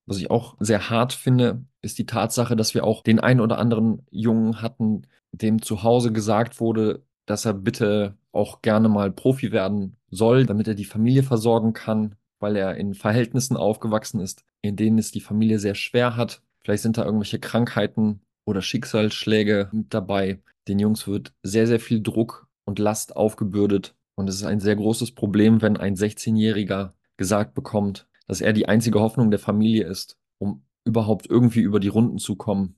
Was 0.05 0.17
ich 0.17 0.29
auch 0.29 0.55
sehr 0.59 0.89
hart 0.89 1.13
finde, 1.13 1.65
ist 1.81 1.97
die 1.97 2.05
Tatsache, 2.05 2.55
dass 2.55 2.73
wir 2.73 2.83
auch 2.83 3.01
den 3.01 3.19
einen 3.19 3.39
oder 3.39 3.57
anderen 3.57 4.05
Jungen 4.11 4.61
hatten, 4.61 5.07
dem 5.31 5.61
zu 5.61 5.83
Hause 5.83 6.11
gesagt 6.11 6.59
wurde, 6.59 7.03
dass 7.25 7.45
er 7.45 7.53
bitte 7.53 8.17
auch 8.33 8.61
gerne 8.61 8.89
mal 8.89 9.11
Profi 9.11 9.51
werden 9.51 9.95
soll, 10.09 10.45
damit 10.45 10.67
er 10.67 10.75
die 10.75 10.85
Familie 10.85 11.23
versorgen 11.23 11.73
kann, 11.73 12.15
weil 12.39 12.55
er 12.55 12.75
in 12.75 12.93
Verhältnissen 12.93 13.55
aufgewachsen 13.55 14.19
ist, 14.19 14.43
in 14.61 14.75
denen 14.75 14.97
es 14.97 15.11
die 15.11 15.21
Familie 15.21 15.59
sehr 15.59 15.75
schwer 15.75 16.17
hat. 16.17 16.41
Vielleicht 16.63 16.83
sind 16.83 16.97
da 16.97 17.05
irgendwelche 17.05 17.39
Krankheiten 17.39 18.21
oder 18.45 18.61
Schicksalsschläge 18.61 19.69
mit 19.71 19.93
dabei. 19.93 20.41
Den 20.67 20.79
Jungs 20.79 21.07
wird 21.07 21.33
sehr, 21.43 21.67
sehr 21.67 21.79
viel 21.79 22.01
Druck 22.01 22.47
und 22.65 22.79
Last 22.79 23.15
aufgebürdet. 23.15 23.95
Und 24.15 24.29
es 24.29 24.35
ist 24.35 24.43
ein 24.43 24.59
sehr 24.59 24.75
großes 24.75 25.11
Problem, 25.11 25.61
wenn 25.61 25.77
ein 25.77 25.95
16-Jähriger 25.95 26.93
gesagt 27.17 27.53
bekommt, 27.53 28.07
dass 28.27 28.41
er 28.41 28.53
die 28.53 28.67
einzige 28.67 28.99
Hoffnung 28.99 29.31
der 29.31 29.39
Familie 29.39 29.85
ist, 29.85 30.17
um 30.37 30.65
überhaupt 30.85 31.29
irgendwie 31.29 31.61
über 31.61 31.79
die 31.79 31.87
Runden 31.87 32.17
zu 32.17 32.35
kommen. 32.35 32.75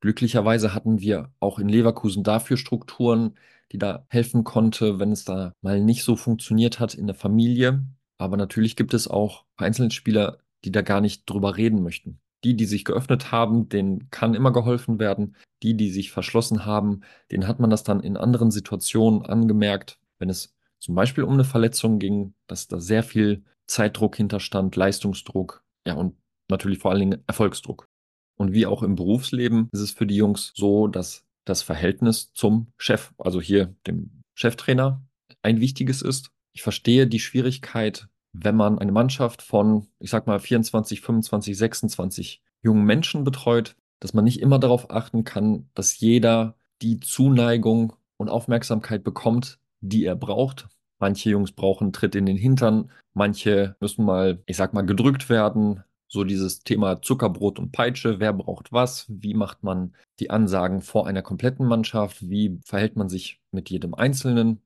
Glücklicherweise 0.00 0.74
hatten 0.74 1.00
wir 1.00 1.32
auch 1.40 1.58
in 1.58 1.68
Leverkusen 1.68 2.22
dafür 2.22 2.56
Strukturen, 2.56 3.34
die 3.72 3.78
da 3.78 4.06
helfen 4.08 4.44
konnte, 4.44 4.98
wenn 4.98 5.12
es 5.12 5.24
da 5.24 5.52
mal 5.60 5.80
nicht 5.80 6.04
so 6.04 6.16
funktioniert 6.16 6.80
hat 6.80 6.94
in 6.94 7.06
der 7.06 7.14
Familie. 7.14 7.84
Aber 8.18 8.36
natürlich 8.36 8.76
gibt 8.76 8.94
es 8.94 9.08
auch 9.08 9.44
einzelne 9.56 9.90
Spieler, 9.90 10.38
die 10.64 10.72
da 10.72 10.82
gar 10.82 11.00
nicht 11.00 11.28
drüber 11.28 11.56
reden 11.56 11.82
möchten. 11.82 12.20
Die, 12.44 12.56
die 12.56 12.66
sich 12.66 12.84
geöffnet 12.84 13.32
haben, 13.32 13.68
denen 13.68 14.10
kann 14.10 14.34
immer 14.34 14.52
geholfen 14.52 14.98
werden. 14.98 15.36
Die, 15.62 15.76
die 15.76 15.90
sich 15.90 16.10
verschlossen 16.10 16.64
haben, 16.64 17.00
denen 17.30 17.48
hat 17.48 17.58
man 17.58 17.70
das 17.70 17.82
dann 17.82 18.00
in 18.00 18.16
anderen 18.16 18.50
Situationen 18.50 19.22
angemerkt, 19.22 19.98
wenn 20.18 20.30
es 20.30 20.54
zum 20.78 20.94
Beispiel 20.94 21.24
um 21.24 21.34
eine 21.34 21.44
Verletzung 21.44 21.98
ging, 21.98 22.34
dass 22.46 22.68
da 22.68 22.78
sehr 22.78 23.02
viel 23.02 23.44
Zeitdruck 23.66 24.16
hinterstand, 24.16 24.76
Leistungsdruck, 24.76 25.64
ja, 25.86 25.94
und 25.94 26.16
natürlich 26.48 26.78
vor 26.78 26.92
allen 26.92 27.00
Dingen 27.00 27.24
Erfolgsdruck. 27.26 27.88
Und 28.36 28.52
wie 28.52 28.66
auch 28.66 28.82
im 28.82 28.94
Berufsleben 28.94 29.68
ist 29.72 29.80
es 29.80 29.90
für 29.90 30.06
die 30.06 30.16
Jungs 30.16 30.52
so, 30.54 30.86
dass 30.86 31.24
das 31.48 31.62
Verhältnis 31.62 32.32
zum 32.32 32.68
Chef, 32.76 33.12
also 33.18 33.40
hier 33.40 33.74
dem 33.86 34.22
Cheftrainer, 34.34 35.02
ein 35.42 35.60
wichtiges 35.60 36.02
ist. 36.02 36.30
Ich 36.52 36.62
verstehe 36.62 37.06
die 37.06 37.20
Schwierigkeit, 37.20 38.08
wenn 38.32 38.56
man 38.56 38.78
eine 38.78 38.92
Mannschaft 38.92 39.42
von, 39.42 39.88
ich 39.98 40.10
sag 40.10 40.26
mal, 40.26 40.38
24, 40.38 41.00
25, 41.00 41.56
26 41.56 42.42
jungen 42.62 42.84
Menschen 42.84 43.24
betreut, 43.24 43.76
dass 44.00 44.14
man 44.14 44.24
nicht 44.24 44.40
immer 44.40 44.58
darauf 44.58 44.90
achten 44.90 45.24
kann, 45.24 45.68
dass 45.74 45.98
jeder 45.98 46.56
die 46.82 47.00
Zuneigung 47.00 47.94
und 48.16 48.28
Aufmerksamkeit 48.28 49.02
bekommt, 49.02 49.58
die 49.80 50.04
er 50.04 50.16
braucht. 50.16 50.68
Manche 51.00 51.30
Jungs 51.30 51.52
brauchen 51.52 51.92
Tritt 51.92 52.14
in 52.14 52.26
den 52.26 52.36
Hintern, 52.36 52.90
manche 53.14 53.76
müssen 53.80 54.04
mal, 54.04 54.42
ich 54.46 54.56
sag 54.56 54.74
mal, 54.74 54.82
gedrückt 54.82 55.28
werden. 55.28 55.84
So 56.08 56.24
dieses 56.24 56.60
Thema 56.60 57.02
Zuckerbrot 57.02 57.58
und 57.58 57.70
Peitsche, 57.70 58.18
wer 58.18 58.32
braucht 58.32 58.72
was, 58.72 59.06
wie 59.08 59.34
macht 59.34 59.62
man 59.62 59.94
die 60.20 60.30
Ansagen 60.30 60.80
vor 60.80 61.06
einer 61.06 61.22
kompletten 61.22 61.66
Mannschaft, 61.66 62.28
wie 62.28 62.58
verhält 62.64 62.96
man 62.96 63.10
sich 63.10 63.40
mit 63.52 63.68
jedem 63.68 63.94
Einzelnen. 63.94 64.62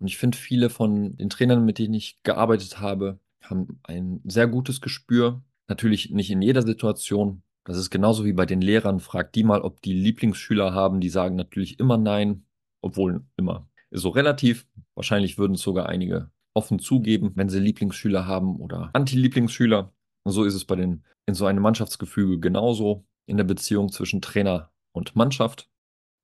Und 0.00 0.06
ich 0.06 0.16
finde, 0.16 0.38
viele 0.38 0.70
von 0.70 1.16
den 1.16 1.28
Trainern, 1.28 1.64
mit 1.64 1.78
denen 1.78 1.94
ich 1.94 2.22
gearbeitet 2.22 2.80
habe, 2.80 3.18
haben 3.42 3.80
ein 3.82 4.20
sehr 4.24 4.46
gutes 4.46 4.80
Gespür. 4.80 5.42
Natürlich 5.68 6.10
nicht 6.10 6.30
in 6.30 6.40
jeder 6.40 6.62
Situation. 6.62 7.42
Das 7.64 7.76
ist 7.76 7.90
genauso 7.90 8.24
wie 8.24 8.32
bei 8.32 8.46
den 8.46 8.62
Lehrern. 8.62 9.00
Fragt 9.00 9.34
die 9.34 9.44
mal, 9.44 9.60
ob 9.60 9.82
die 9.82 9.92
Lieblingsschüler 9.92 10.72
haben. 10.72 11.00
Die 11.00 11.10
sagen 11.10 11.36
natürlich 11.36 11.78
immer 11.78 11.98
nein, 11.98 12.46
obwohl 12.80 13.24
immer. 13.36 13.68
Ist 13.90 14.02
so 14.02 14.08
relativ. 14.08 14.66
Wahrscheinlich 14.94 15.36
würden 15.36 15.54
es 15.54 15.60
sogar 15.60 15.86
einige 15.86 16.30
offen 16.54 16.78
zugeben, 16.78 17.32
wenn 17.34 17.48
sie 17.48 17.60
Lieblingsschüler 17.60 18.26
haben 18.26 18.56
oder 18.56 18.90
Anti-Lieblingsschüler. 18.94 19.92
Und 20.28 20.32
so 20.32 20.44
ist 20.44 20.52
es 20.52 20.66
bei 20.66 20.76
den, 20.76 21.04
in 21.24 21.32
so 21.32 21.46
einem 21.46 21.62
Mannschaftsgefüge 21.62 22.38
genauso 22.38 23.06
in 23.24 23.38
der 23.38 23.44
Beziehung 23.44 23.90
zwischen 23.90 24.20
Trainer 24.20 24.70
und 24.92 25.16
Mannschaft. 25.16 25.70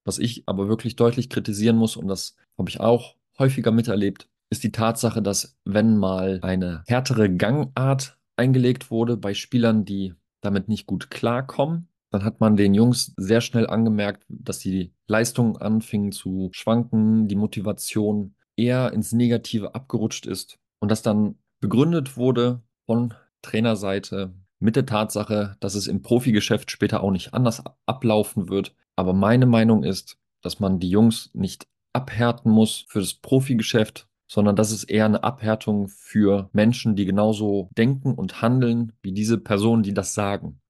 Was 0.05 0.19
ich 0.19 0.43
aber 0.45 0.69
wirklich 0.69 0.95
deutlich 0.95 1.31
kritisieren 1.31 1.77
muss, 1.77 1.97
und 1.97 2.07
das 2.09 2.37
habe 2.59 2.69
ich 2.69 2.81
auch 2.81 3.17
häufiger 3.39 3.71
miterlebt, 3.71 4.29
ist 4.51 4.63
die 4.63 4.73
Tatsache, 4.73 5.23
dass 5.23 5.57
wenn 5.65 5.97
mal 5.97 6.41
eine 6.43 6.85
härtere 6.87 7.35
Gangart 7.35 8.19
eingelegt 8.37 8.91
wurde 8.91 9.17
bei 9.17 9.33
Spielern, 9.33 9.87
die 9.87 10.13
damit 10.43 10.69
nicht 10.69 10.85
gut 10.85 11.11
klarkommen, 11.11 11.89
dann 12.11 12.25
hat 12.25 12.41
man 12.41 12.59
den 12.59 12.75
Jungs 12.75 13.15
sehr 13.17 13.41
schnell 13.41 13.67
angemerkt, 13.67 14.27
dass 14.29 14.59
die 14.59 14.93
Leistungen 15.09 15.57
anfingen 15.57 16.13
zu 16.13 16.51
schwanken, 16.53 17.27
die 17.27 17.37
Motivation 17.37 18.35
eher 18.55 18.93
ins 18.93 19.13
Negative 19.13 19.75
abgerutscht 19.75 20.27
ist 20.27 20.59
und 20.79 20.91
das 20.91 21.01
dann 21.01 21.39
begründet 21.63 22.19
wurde 22.19 22.63
von 22.85 23.15
Trainerseite 23.45 24.33
mit 24.59 24.77
der 24.77 24.87
Tatsache, 24.87 25.57
dass 25.61 25.75
es 25.75 25.87
im 25.87 26.03
Profigeschäft 26.03 26.71
später 26.71 27.03
auch 27.03 27.11
nicht 27.11 27.35
anders 27.35 27.63
ablaufen 27.87 28.49
wird. 28.49 28.75
Aber 28.97 29.13
meine 29.13 29.47
Meinung 29.47 29.85
ist, 29.85 30.19
dass 30.43 30.61
man 30.61 30.79
die 30.79 30.91
Jungs 30.91 31.31
nicht 31.35 31.67
abhärten 31.93 32.51
muss 32.51 32.85
für 32.89 33.01
das 33.01 33.15
Profigeschäft, 33.15 34.09
sondern 34.27 34.57
das 34.57 34.73
ist 34.73 34.85
eher 34.85 35.05
eine 35.05 35.23
Abhärtung 35.23 35.89
für 35.89 36.49
Menschen, 36.53 36.97
die 36.97 37.05
genauso 37.05 37.69
denken 37.77 38.15
und 38.15 38.43
handeln 38.43 38.93
wie 39.03 39.13
diese 39.13 39.39
Personen, 39.39 39.83
die 39.83 39.95
das 39.95 40.15
sagen. 40.15 40.61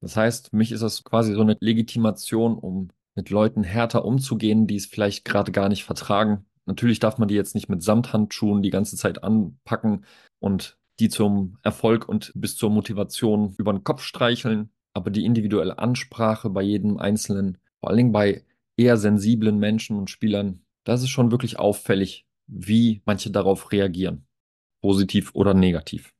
Das 0.00 0.16
heißt, 0.16 0.50
für 0.50 0.56
mich 0.56 0.70
ist 0.70 0.82
das 0.82 1.02
quasi 1.04 1.34
so 1.34 1.40
eine 1.40 1.56
Legitimation, 1.60 2.56
um 2.56 2.90
mit 3.16 3.30
Leuten 3.30 3.64
härter 3.64 4.04
umzugehen, 4.04 4.66
die 4.66 4.76
es 4.76 4.86
vielleicht 4.86 5.24
gerade 5.24 5.50
gar 5.50 5.68
nicht 5.68 5.84
vertragen. 5.84 6.46
Natürlich 6.66 7.00
darf 7.00 7.18
man 7.18 7.28
die 7.28 7.34
jetzt 7.34 7.54
nicht 7.54 7.68
mit 7.68 7.82
Samthandschuhen 7.82 8.62
die 8.62 8.70
ganze 8.70 8.96
Zeit 8.96 9.24
anpacken 9.24 10.04
und 10.38 10.78
die 11.00 11.08
zum 11.08 11.58
Erfolg 11.62 12.08
und 12.08 12.32
bis 12.34 12.56
zur 12.56 12.70
Motivation 12.70 13.54
über 13.58 13.72
den 13.72 13.84
Kopf 13.84 14.02
streicheln, 14.02 14.70
aber 14.94 15.10
die 15.10 15.24
individuelle 15.24 15.78
Ansprache 15.78 16.50
bei 16.50 16.62
jedem 16.62 16.98
Einzelnen, 16.98 17.58
vor 17.80 17.90
allen 17.90 17.98
Dingen 17.98 18.12
bei 18.12 18.44
eher 18.76 18.96
sensiblen 18.96 19.58
Menschen 19.58 19.96
und 19.96 20.10
Spielern, 20.10 20.64
das 20.84 21.02
ist 21.02 21.10
schon 21.10 21.30
wirklich 21.30 21.58
auffällig, 21.58 22.26
wie 22.46 23.02
manche 23.04 23.30
darauf 23.30 23.70
reagieren, 23.72 24.26
positiv 24.80 25.34
oder 25.34 25.54
negativ. 25.54 26.14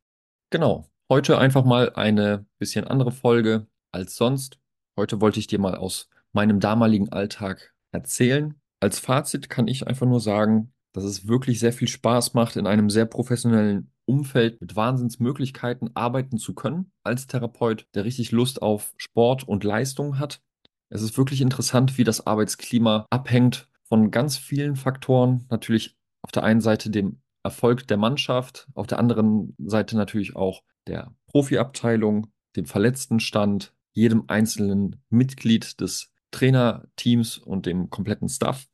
Genau, 0.51 0.89
heute 1.09 1.39
einfach 1.39 1.65
mal 1.65 1.93
eine 1.95 2.47
bisschen 2.59 2.87
andere 2.87 3.13
Folge 3.13 3.67
als 3.93 4.17
sonst. 4.17 4.59
Heute 4.97 5.21
wollte 5.21 5.41
ich 5.41 5.47
dir 5.47 5.59
mal 5.59 5.75
aus 5.75 6.09
meinem 6.33 6.61
damaligen 6.61 7.11
Alltag 7.11 7.75
erzählen. 7.93 8.55
Als 8.81 8.99
Fazit 8.99 9.49
kann 9.49 9.67
ich 9.67 9.87
einfach 9.87 10.07
nur 10.07 10.21
sagen, 10.21 10.73
dass 10.99 11.05
es 11.05 11.29
wirklich 11.29 11.61
sehr 11.61 11.73
viel 11.73 11.87
Spaß 11.87 12.35
macht, 12.35 12.57
in 12.57 12.67
einem 12.67 12.91
sehr 12.91 13.07
professionellen 13.07 13.93
Umfeld 14.05 14.61
mit 14.61 14.75
Wahnsinnsmöglichkeiten 14.75 15.95
arbeiten 15.95 16.39
zu 16.39 16.55
können 16.55 16.91
als 17.05 17.29
Therapeut, 17.29 17.87
der 17.95 18.05
richtig 18.05 18.33
Lust 18.33 18.63
auf 18.63 18.95
Sport 18.97 19.47
und 19.47 19.63
Leistung 19.63 20.19
hat. 20.19 20.43
Es 20.89 21.03
ist 21.03 21.17
wirklich 21.17 21.41
interessant, 21.41 21.99
wie 21.99 22.05
das 22.05 22.27
Arbeitsklima 22.27 23.07
abhängt 23.11 23.69
von 23.85 24.11
ganz 24.11 24.39
vielen 24.39 24.75
Faktoren. 24.75 25.45
Natürlich 25.51 25.97
auf 26.23 26.33
der 26.33 26.43
einen 26.43 26.61
Seite 26.61 26.91
dem 26.91 27.21
Erfolg 27.45 27.87
der 27.87 27.97
Mannschaft, 27.97 28.67
auf 28.75 28.89
der 28.89 28.99
anderen 28.99 29.55
Seite 29.59 29.97
natürlich 29.97 30.35
auch 30.35 30.65
der 30.89 31.15
Profiabteilung, 31.29 32.33
dem 32.57 32.65
Verletztenstand, 32.65 33.73
jedem 33.93 34.25
einzelnen 34.27 35.05
Mitglied 35.11 35.81
des 35.81 36.13
Trainerteams 36.33 37.39
und 37.39 37.67
dem 37.67 37.89
kompletten 37.89 38.29
Staff. 38.29 38.67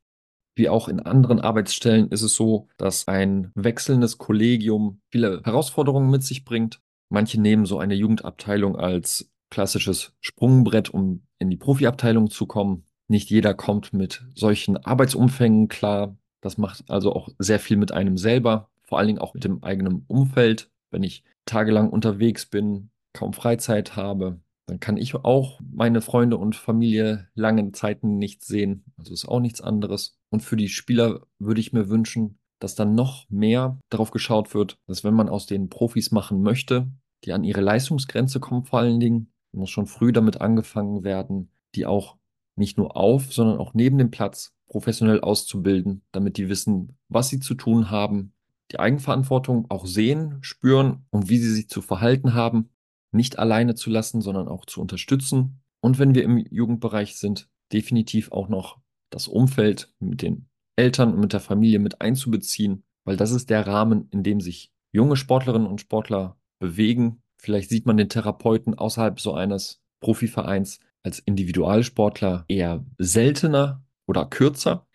Wie 0.57 0.69
auch 0.69 0.88
in 0.88 1.01
anderen 1.01 1.40
Arbeitsstellen 1.40 2.09
ist 2.09 2.23
es 2.23 2.35
so, 2.35 2.69
dass 2.77 3.09
ein 3.09 3.51
wechselndes 3.55 4.19
Kollegium 4.19 5.01
viele 5.11 5.43
Herausforderungen 5.45 6.11
mit 6.11 6.23
sich 6.23 6.45
bringt. 6.45 6.81
Manche 7.09 7.40
nehmen 7.40 7.67
so 7.67 7.79
eine 7.79 7.95
Jugendabteilung 7.95 8.77
als 8.77 9.31
klassisches 9.51 10.12
Sprungbrett, 10.21 10.90
um 10.90 11.23
in 11.38 11.51
die 11.51 11.57
Profiabteilung 11.57 12.31
zu 12.31 12.47
kommen. 12.47 12.85
Nicht 13.09 13.31
jeder 13.31 13.55
kommt 13.55 13.93
mit 13.93 14.25
solchen 14.35 14.77
Arbeitsumfängen 14.77 15.69
klar. 15.69 16.17
Das 16.40 16.59
macht 16.59 16.85
also 16.88 17.14
auch 17.14 17.29
sehr 17.38 17.59
viel 17.59 17.77
mit 17.77 17.93
einem 17.93 18.17
selber, 18.17 18.71
vor 18.83 18.99
allen 18.99 19.09
Dingen 19.09 19.19
auch 19.19 19.35
mit 19.35 19.45
dem 19.45 19.62
eigenen 19.62 20.05
Umfeld. 20.09 20.71
Wenn 20.90 21.03
ich 21.03 21.25
tagelang 21.47 21.90
unterwegs 21.90 22.47
bin, 22.47 22.90
kaum 23.12 23.33
Freizeit 23.33 23.97
habe, 23.97 24.40
dann 24.67 24.81
kann 24.81 24.97
ich 24.97 25.14
auch 25.14 25.61
meine 25.61 26.01
Freunde 26.01 26.37
und 26.38 26.57
Familie 26.57 27.29
lange 27.35 27.73
Zeiten 27.73 28.19
nicht 28.19 28.45
sehen. 28.45 28.85
Also 28.97 29.12
ist 29.12 29.27
auch 29.29 29.40
nichts 29.40 29.61
anderes. 29.61 30.19
Und 30.35 30.40
für 30.40 30.57
die 30.57 30.68
Spieler 30.68 31.20
würde 31.38 31.61
ich 31.61 31.73
mir 31.73 31.88
wünschen, 31.88 32.40
dass 32.59 32.75
dann 32.75 32.97
noch 32.97 33.31
mehr 33.31 33.79
darauf 33.88 34.11
geschaut 34.11 34.53
wird, 34.53 34.79
dass 34.88 35.05
wenn 35.05 35.14
man 35.14 35.29
aus 35.29 35.47
den 35.47 35.68
Profis 35.68 36.11
machen 36.11 36.42
möchte, 36.42 36.90
die 37.25 37.33
an 37.33 37.44
ihre 37.44 37.61
Leistungsgrenze 37.61 38.40
kommen 38.40 38.64
vor 38.64 38.81
allen 38.81 38.99
Dingen, 38.99 39.33
muss 39.53 39.70
schon 39.70 39.87
früh 39.87 40.12
damit 40.12 40.40
angefangen 40.40 41.05
werden, 41.05 41.53
die 41.77 41.87
auch 41.87 42.16
nicht 42.57 42.77
nur 42.79 42.97
auf, 42.97 43.33
sondern 43.33 43.59
auch 43.59 43.75
neben 43.75 43.97
dem 43.97 44.11
Platz 44.11 44.53
professionell 44.66 45.20
auszubilden, 45.20 46.03
damit 46.11 46.37
die 46.37 46.49
wissen, 46.49 46.99
was 47.09 47.29
sie 47.29 47.38
zu 47.38 47.55
tun 47.55 47.90
haben, 47.90 48.33
die 48.73 48.81
Eigenverantwortung 48.81 49.70
auch 49.70 49.87
sehen, 49.87 50.38
spüren 50.40 51.07
und 51.11 51.29
wie 51.29 51.38
sie 51.38 51.53
sich 51.53 51.68
zu 51.68 51.81
verhalten 51.81 52.35
haben 52.35 52.70
nicht 53.14 53.38
alleine 53.38 53.75
zu 53.75 53.88
lassen, 53.90 54.20
sondern 54.20 54.49
auch 54.49 54.66
zu 54.66 54.81
unterstützen. 54.81 55.62
Und 55.81 55.99
wenn 55.99 56.14
wir 56.14 56.25
im 56.25 56.37
Jugendbereich 56.37 57.16
sind, 57.16 57.49
definitiv 57.73 58.33
auch 58.33 58.49
noch 58.49 58.79
das 59.14 59.29
Umfeld 59.29 59.92
mit 60.00 60.22
den 60.22 60.48
Eltern 60.77 61.14
und 61.14 61.20
mit 61.20 61.33
der 61.33 61.40
Familie 61.40 61.79
mit 61.79 62.00
einzubeziehen, 62.00 62.85
weil 63.05 63.16
das 63.16 63.31
ist 63.31 63.48
der 63.48 63.66
Rahmen, 63.66 64.09
in 64.11 64.22
dem 64.22 64.40
sich 64.40 64.72
junge 64.92 65.16
Sportlerinnen 65.16 65.68
und 65.68 65.81
Sportler 65.81 66.37
bewegen. 66.59 67.22
Vielleicht 67.38 67.70
sieht 67.70 67.87
man 67.87 67.96
den 67.96 68.09
Therapeuten 68.09 68.74
außerhalb 68.74 69.20
so 69.20 69.35
eines 69.35 69.83
Profivereins 70.00 70.81
als 71.03 71.20
Individualsportler 71.20 72.44
eher 72.48 72.85
seltener 72.98 73.85
oder 74.07 74.27
kürzer, 74.27 74.87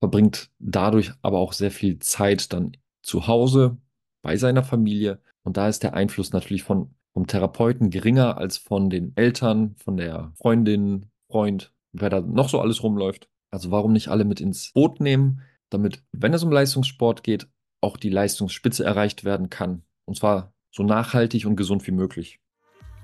verbringt 0.00 0.50
dadurch 0.58 1.12
aber 1.22 1.38
auch 1.38 1.52
sehr 1.52 1.70
viel 1.70 1.98
Zeit 1.98 2.52
dann 2.52 2.76
zu 3.02 3.26
Hause 3.26 3.76
bei 4.22 4.36
seiner 4.36 4.64
Familie. 4.64 5.20
Und 5.42 5.56
da 5.56 5.68
ist 5.68 5.82
der 5.82 5.94
Einfluss 5.94 6.32
natürlich 6.32 6.62
von 6.62 6.94
vom 7.12 7.26
Therapeuten 7.26 7.90
geringer 7.90 8.38
als 8.38 8.56
von 8.56 8.88
den 8.88 9.16
Eltern, 9.16 9.74
von 9.76 9.96
der 9.96 10.32
Freundin, 10.36 11.06
Freund, 11.28 11.72
wer 11.92 12.08
da 12.08 12.20
noch 12.20 12.48
so 12.48 12.60
alles 12.60 12.82
rumläuft. 12.82 13.28
Also 13.50 13.70
warum 13.70 13.92
nicht 13.92 14.08
alle 14.08 14.24
mit 14.24 14.40
ins 14.40 14.72
Boot 14.72 15.00
nehmen, 15.00 15.42
damit, 15.70 16.02
wenn 16.12 16.34
es 16.34 16.42
um 16.42 16.52
Leistungssport 16.52 17.22
geht, 17.22 17.48
auch 17.80 17.96
die 17.96 18.10
Leistungsspitze 18.10 18.84
erreicht 18.84 19.24
werden 19.24 19.50
kann. 19.50 19.82
Und 20.04 20.16
zwar 20.16 20.52
so 20.70 20.82
nachhaltig 20.82 21.46
und 21.46 21.56
gesund 21.56 21.86
wie 21.86 21.92
möglich. 21.92 22.40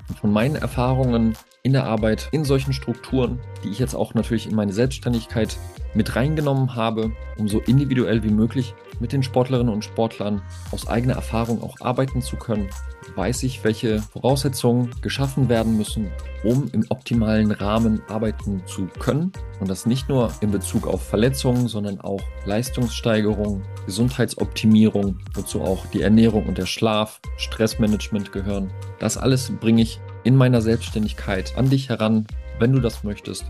Und 0.08 0.18
von 0.18 0.32
meinen 0.32 0.54
Erfahrungen 0.54 1.36
in 1.62 1.72
der 1.72 1.84
Arbeit 1.84 2.28
in 2.30 2.44
solchen 2.44 2.72
Strukturen, 2.72 3.40
die 3.64 3.70
ich 3.70 3.80
jetzt 3.80 3.94
auch 3.94 4.14
natürlich 4.14 4.48
in 4.48 4.54
meine 4.54 4.72
Selbstständigkeit 4.72 5.56
mit 5.94 6.14
reingenommen 6.14 6.76
habe, 6.76 7.12
um 7.38 7.48
so 7.48 7.60
individuell 7.60 8.22
wie 8.22 8.30
möglich 8.30 8.74
mit 9.00 9.12
den 9.12 9.22
Sportlerinnen 9.22 9.72
und 9.72 9.84
Sportlern 9.84 10.42
aus 10.70 10.86
eigener 10.86 11.14
Erfahrung 11.14 11.62
auch 11.62 11.76
arbeiten 11.80 12.22
zu 12.22 12.36
können, 12.36 12.68
weiß 13.14 13.42
ich, 13.44 13.64
welche 13.64 14.00
Voraussetzungen 14.00 14.90
geschaffen 15.00 15.48
werden 15.48 15.76
müssen, 15.76 16.10
um 16.44 16.68
im 16.72 16.84
optimalen 16.88 17.50
Rahmen 17.50 18.02
arbeiten 18.08 18.62
zu 18.66 18.88
können. 18.98 19.32
Und 19.60 19.70
das 19.70 19.86
nicht 19.86 20.08
nur 20.08 20.32
in 20.40 20.50
Bezug 20.50 20.86
auf 20.86 21.02
Verletzungen, 21.02 21.68
sondern 21.68 22.00
auch 22.00 22.20
Leistungssteigerung, 22.44 23.62
Gesundheitsoptimierung, 23.86 25.18
wozu 25.34 25.62
auch 25.62 25.86
die 25.86 26.02
Ernährung 26.02 26.46
und 26.46 26.58
der 26.58 26.66
Schlaf, 26.66 27.20
Stressmanagement 27.36 28.32
gehören. 28.32 28.70
Das 28.98 29.16
alles 29.16 29.50
bringe 29.60 29.82
ich 29.82 30.00
in 30.24 30.36
meiner 30.36 30.60
Selbstständigkeit 30.60 31.56
an 31.56 31.70
dich 31.70 31.88
heran, 31.88 32.26
wenn 32.58 32.72
du 32.72 32.80
das 32.80 33.04
möchtest. 33.04 33.44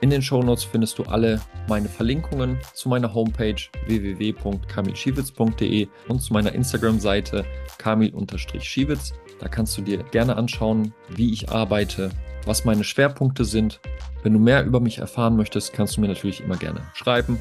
In 0.00 0.10
den 0.10 0.22
Shownotes 0.22 0.62
findest 0.62 0.96
du 0.98 1.02
alle 1.04 1.40
meine 1.68 1.88
Verlinkungen 1.88 2.58
zu 2.72 2.88
meiner 2.88 3.14
Homepage 3.14 3.56
www.kamilschiewitz.de 3.86 5.88
und 6.06 6.20
zu 6.20 6.32
meiner 6.32 6.52
Instagram-Seite 6.52 7.44
kamil-schiewitz. 7.78 9.14
Da 9.40 9.48
kannst 9.48 9.76
du 9.76 9.82
dir 9.82 10.04
gerne 10.04 10.36
anschauen, 10.36 10.94
wie 11.08 11.32
ich 11.32 11.50
arbeite, 11.50 12.10
was 12.44 12.64
meine 12.64 12.84
Schwerpunkte 12.84 13.44
sind. 13.44 13.80
Wenn 14.22 14.34
du 14.34 14.38
mehr 14.38 14.64
über 14.64 14.78
mich 14.78 14.98
erfahren 14.98 15.36
möchtest, 15.36 15.72
kannst 15.72 15.96
du 15.96 16.00
mir 16.00 16.08
natürlich 16.08 16.42
immer 16.42 16.56
gerne 16.56 16.82
schreiben. 16.94 17.40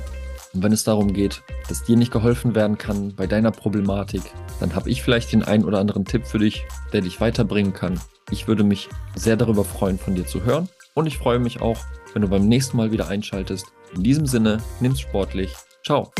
Und 0.54 0.64
wenn 0.64 0.72
es 0.72 0.84
darum 0.84 1.14
geht, 1.14 1.44
dass 1.70 1.84
dir 1.84 1.96
nicht 1.96 2.12
geholfen 2.12 2.56
werden 2.56 2.80
kann 2.80 3.14
bei 3.16 3.28
deiner 3.28 3.52
Problematik, 3.52 4.24
dann 4.60 4.74
habe 4.74 4.90
ich 4.90 5.04
vielleicht 5.04 5.32
den 5.32 5.44
einen 5.44 5.66
oder 5.66 5.80
anderen 5.80 6.06
Tipp 6.06 6.26
für 6.26 6.40
dich, 6.40 6.66
der 6.92 7.02
dich 7.02 7.22
weiterbringen 7.22 7.74
kann. 7.74 8.00
Ich 8.32 8.48
würde 8.48 8.64
mich 8.64 8.90
sehr 9.16 9.38
darüber 9.38 9.64
freuen, 9.64 10.00
von 10.00 10.16
dir 10.16 10.26
zu 10.26 10.44
hören. 10.44 10.70
Und 10.98 11.06
ich 11.06 11.20
freue 11.20 11.38
mich 11.38 11.62
auch, 11.62 11.78
wenn 12.14 12.24
du 12.24 12.28
beim 12.28 12.48
nächsten 12.48 12.76
Mal 12.76 12.92
wieder 12.92 13.08
einschaltest. 13.08 13.68
In 13.94 14.02
diesem 14.02 14.26
Sinne, 14.26 14.64
nimm's 14.80 15.00
sportlich. 15.00 15.54
Ciao. 15.86 16.12